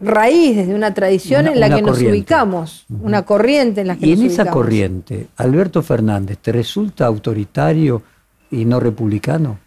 [0.00, 4.10] raíz, desde una tradición en la que nos ubicamos, una corriente en la que y
[4.10, 4.34] nos ubicamos.
[4.36, 8.02] Y en esa corriente, Alberto Fernández, ¿te resulta autoritario
[8.50, 9.58] y no republicano?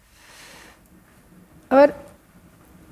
[1.68, 2.05] A ver,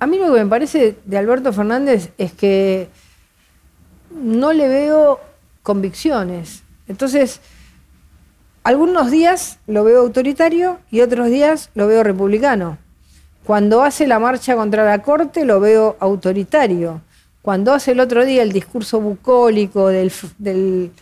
[0.04, 2.88] a mí lo que me parece de Alberto Fernández es que
[4.10, 5.18] no le veo
[5.62, 6.62] convicciones.
[6.88, 7.40] Entonces,
[8.64, 12.76] algunos días lo veo autoritario y otros días lo veo republicano.
[13.44, 17.00] Cuando hace la marcha contra la Corte lo veo autoritario.
[17.40, 20.92] cuando hace el otro día el discurso bucólico del, del,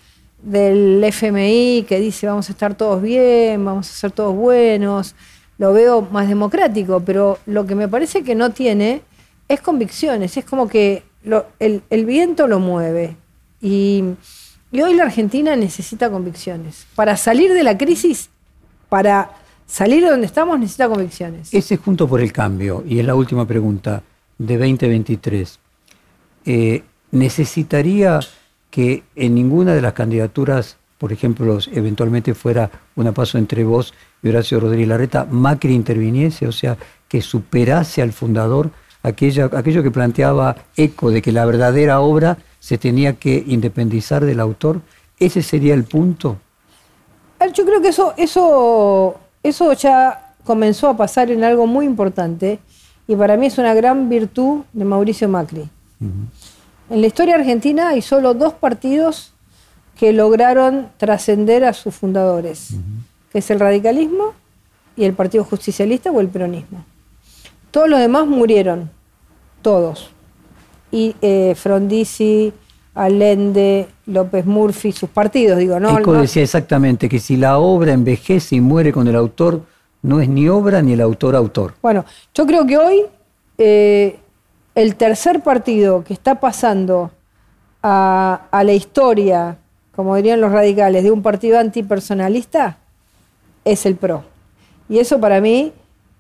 [0.43, 5.17] del FMI que dice vamos a estar todos bien, vamos a ser todos buenos,
[5.63, 9.01] lo veo más democrático, pero lo que me parece que no tiene
[9.47, 11.05] es convicciones, es como que
[11.61, 13.17] el, viento lo mueve.
[13.61, 14.03] Y,
[14.73, 16.85] hoy la Argentina necesita convicciones.
[16.97, 18.29] Para salir de la crisis,
[18.89, 19.31] para
[19.65, 21.55] salir de donde estamos, necesita convicciones.
[21.55, 24.03] Ese Junto por el Cambio, y es la última pregunta
[24.39, 25.61] de 2023,
[26.45, 26.83] eh,
[27.13, 28.19] ¿necesitaría
[28.69, 33.93] que en ninguna de las candidaturas, por ejemplo, eventualmente fuera una paso entre vos
[34.23, 36.77] y Horacio Rodríguez Larreta, Macri interviniese, o sea,
[37.09, 38.71] que superase al fundador
[39.03, 44.39] aquello, aquello que planteaba Eco de que la verdadera obra se tenía que independizar del
[44.39, 44.81] autor?
[45.19, 46.39] ¿Ese sería el punto?
[47.53, 52.61] Yo creo que eso, eso, eso ya comenzó a pasar en algo muy importante
[53.09, 55.69] y para mí es una gran virtud de Mauricio Macri.
[55.99, 59.32] En la historia argentina hay solo dos partidos
[60.03, 62.71] que lograron trascender a sus fundadores,
[63.31, 64.33] que es el radicalismo
[64.97, 66.85] y el Partido Justicialista o el peronismo.
[67.71, 68.91] Todos los demás murieron,
[69.63, 70.11] todos.
[70.91, 72.53] Y eh, Frondizi,
[72.97, 75.97] Allende, López Murphy, sus partidos, digo, ¿no?
[75.97, 79.63] Eco decía exactamente que si la obra envejece y muere con el autor,
[80.03, 81.75] no es ni obra ni el autor autor.
[81.81, 83.03] Bueno, yo creo que hoy
[83.57, 84.19] eh,
[84.75, 87.13] el tercer partido que está pasando
[87.85, 89.59] a, a, la historia,
[89.95, 92.79] como dirían los radicales, de un partido antipersonalista,
[93.65, 94.25] es el PRO.
[94.89, 95.73] Y eso para mí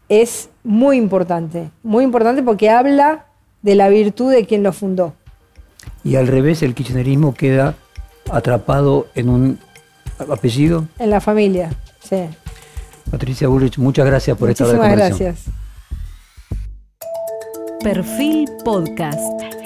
[0.09, 3.27] es muy importante, muy importante porque habla
[3.63, 5.15] de la virtud de quien lo fundó.
[6.05, 7.75] Y al revés, el kirchnerismo queda
[8.31, 9.59] atrapado en un
[10.31, 10.87] apellido.
[10.99, 11.71] En la familia,
[12.03, 12.29] sí.
[13.11, 15.35] Patricia Bullrich, muchas gracias por esta conversación.
[15.35, 15.45] gracias.
[17.83, 19.62] Perfil Podcast.